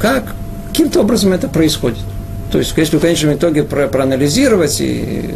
[0.00, 0.32] Как?
[0.68, 1.98] Каким-то образом это происходит.
[2.50, 5.34] То есть, если в конечном итоге про, проанализировать и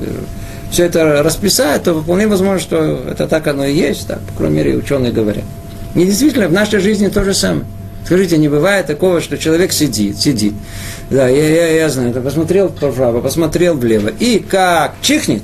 [0.70, 4.56] все это расписать, то вполне возможно, что это так оно и есть, так, по крайней
[4.56, 5.44] мере, ученые говорят.
[5.94, 7.66] Не действительно, в нашей жизни то же самое.
[8.06, 10.54] Скажите, не бывает такого, что человек сидит, сидит.
[11.10, 14.08] Да, я, я, я знаю, это посмотрел вправо, посмотрел влево.
[14.08, 15.42] И как чихнет,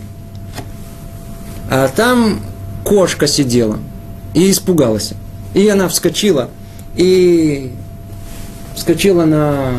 [1.71, 2.41] а там
[2.85, 3.79] кошка сидела
[4.35, 5.13] и испугалась.
[5.55, 6.51] И она вскочила
[6.97, 7.73] и
[8.75, 9.75] вскочила на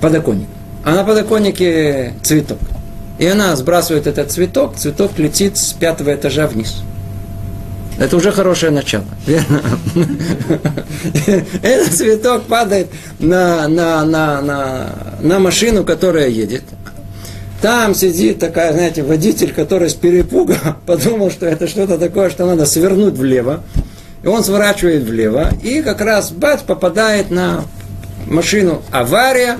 [0.00, 0.48] подоконник.
[0.84, 2.58] А на подоконнике цветок.
[3.18, 6.82] И она сбрасывает этот цветок, цветок летит с пятого этажа вниз.
[7.98, 9.04] Это уже хорошее начало.
[9.26, 9.60] Верно?
[11.62, 14.86] Этот цветок падает на, на, на, на,
[15.20, 16.64] на машину, которая едет.
[17.60, 20.56] Там сидит такая, знаете, водитель, который с перепуга
[20.86, 23.62] подумал, что это что-то такое, что надо свернуть влево.
[24.22, 27.64] И он сворачивает влево, и как раз бац, попадает на
[28.26, 29.56] машину авария,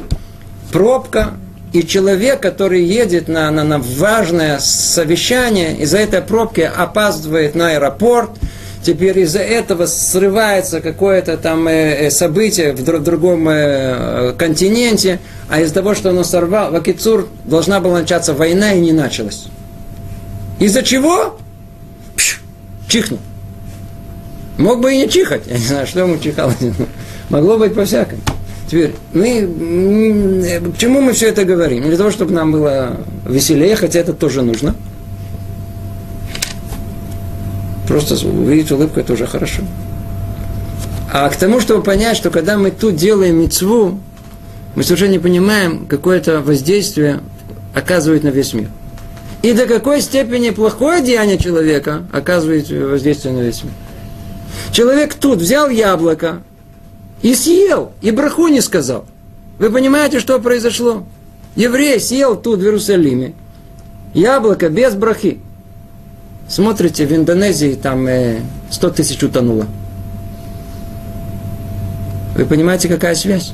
[0.70, 1.30] пробка,
[1.72, 8.30] и человек, который едет на, на, на важное совещание, из-за этой пробки опаздывает на аэропорт,
[8.82, 15.74] теперь из-за этого срывается какое-то там э, э событие в, другом э, континенте, а из-за
[15.74, 19.46] того, что оно сорвал, в Акицур должна была начаться война и не началась.
[20.58, 21.38] Из-за чего?
[22.16, 22.40] Пш,
[22.88, 23.18] чихнул.
[24.58, 25.42] Мог бы и не чихать.
[25.46, 26.52] Я не знаю, что ему чихало.
[27.30, 28.20] Могло быть по-всякому.
[28.70, 31.82] Теперь, мы, к чему мы все это говорим?
[31.84, 34.76] для того, чтобы нам было веселее, хотя это тоже нужно.
[37.90, 39.62] Просто увидеть улыбку, это уже хорошо.
[41.12, 43.98] А к тому, чтобы понять, что когда мы тут делаем мецву,
[44.76, 47.18] мы совершенно не понимаем, какое это воздействие
[47.74, 48.68] оказывает на весь мир.
[49.42, 53.72] И до какой степени плохое деяние человека оказывает воздействие на весь мир.
[54.70, 56.42] Человек тут взял яблоко,
[57.22, 59.04] и съел, и браху не сказал.
[59.58, 61.02] Вы понимаете, что произошло?
[61.56, 63.34] Еврей съел тут, в Иерусалиме.
[64.14, 65.40] Яблоко без брахи.
[66.50, 68.40] Смотрите, в Индонезии там э,
[68.70, 69.66] 100 тысяч утонуло.
[72.34, 73.52] Вы понимаете, какая связь?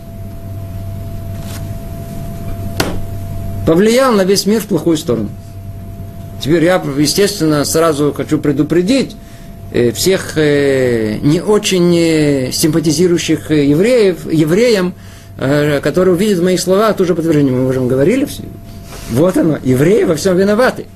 [3.67, 5.29] Повлиял на весь мир в плохую сторону.
[6.41, 9.15] Теперь я, естественно, сразу хочу предупредить
[9.73, 14.95] э, всех э, не очень э, симпатизирующих евреев, евреям,
[15.37, 17.53] которые увидят в моих словах тоже подтверждение.
[17.53, 18.27] Мы уже говорили,
[19.11, 20.87] вот оно, евреи во всем виноваты.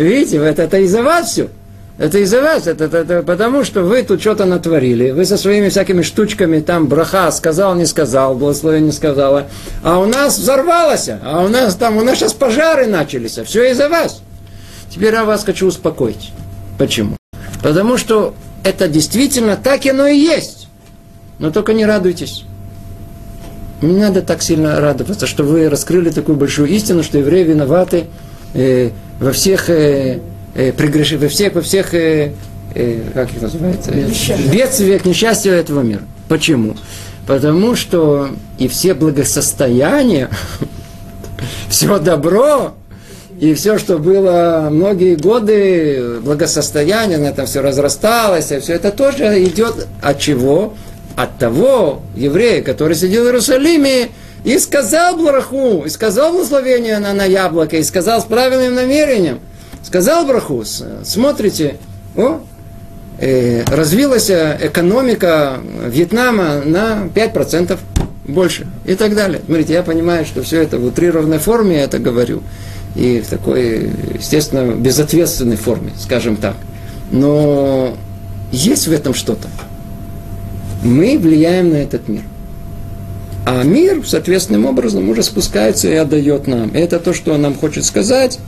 [0.00, 1.48] Видите, это, это из-за вас все.
[1.98, 5.68] Это из-за вас, это, это, это потому что вы тут что-то натворили, вы со своими
[5.68, 9.48] всякими штучками, там, браха, сказал, не сказал, благословение не сказала,
[9.82, 13.70] а у нас взорвалось, а у нас там, у нас сейчас пожары начались, а все
[13.72, 14.22] из-за вас.
[14.88, 16.32] Теперь я вас хочу успокоить.
[16.78, 17.18] Почему?
[17.62, 18.34] Потому что
[18.64, 20.68] это действительно так оно и есть.
[21.38, 22.44] Но только не радуйтесь.
[23.82, 28.06] Не надо так сильно радоваться, что вы раскрыли такую большую истину, что евреи виноваты
[28.54, 30.18] э, во всех э,
[30.54, 31.12] э, прегреш...
[31.12, 32.32] во всех, во всех э,
[32.74, 36.02] э, как их называется, бедствиях, несчастья этого мира.
[36.28, 36.76] Почему?
[37.26, 40.30] Потому что и все благосостояния,
[41.68, 42.74] все добро,
[43.38, 49.44] и все, что было многие годы, благосостояние, на этом все разрасталось, и все это тоже
[49.44, 50.74] идет от чего?
[51.16, 54.08] От того еврея, который сидел в Иерусалиме,
[54.44, 59.40] и сказал браху, и сказал благословение на, на яблоко, и сказал с правильным намерением.
[59.82, 60.64] Сказал браху,
[61.04, 61.76] смотрите,
[62.16, 62.40] о,
[63.18, 67.78] э, развилась экономика Вьетнама на 5%
[68.26, 69.40] больше и так далее.
[69.44, 72.42] Смотрите, я понимаю, что все это в утрированной форме я это говорю
[72.94, 76.56] и в такой, естественно, безответственной форме, скажем так.
[77.10, 77.96] Но
[78.52, 79.48] есть в этом что-то.
[80.82, 82.22] Мы влияем на этот мир.
[83.46, 86.70] А мир, соответственным образом, уже спускается и отдает нам.
[86.74, 88.38] Это то, что он нам хочет сказать.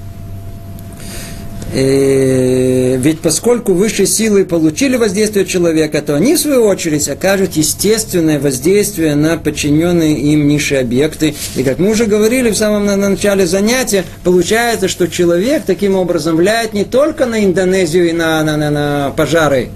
[1.74, 8.38] И ведь поскольку высшие силы получили воздействие человека, то они, в свою очередь, окажут естественное
[8.38, 11.34] воздействие на подчиненные им низшие объекты.
[11.57, 16.74] И как мы уже говорили в самом начале занятия, получается, что человек таким образом влияет
[16.74, 19.70] не только на Индонезию и на, на, на, на пожары,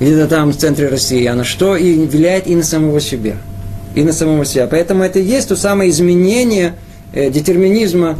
[0.00, 3.36] где-то там в центре России, а на что и влияет и на самого себя.
[3.94, 4.66] И на самого себя.
[4.66, 6.74] Поэтому это и есть то самое изменение
[7.12, 8.16] э, детерминизма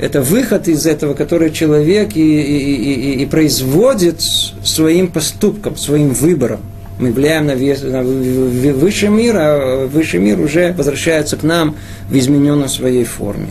[0.00, 6.60] это выход из этого, который человек и, и, и, и производит своим поступком, своим выбором.
[6.98, 11.76] Мы влияем на, вес, на высший мир, а высший мир уже возвращается к нам
[12.08, 13.48] в измененной своей форме.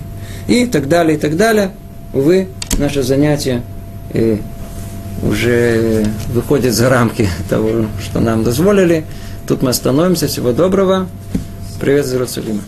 [0.47, 1.71] И так далее, и так далее.
[2.13, 2.47] Увы,
[2.79, 3.61] наше занятие
[4.13, 4.37] э,
[5.21, 9.05] уже выходит за рамки того, что нам дозволили.
[9.47, 10.27] Тут мы остановимся.
[10.27, 11.07] Всего доброго.
[11.79, 12.61] Привет из Иерусалима.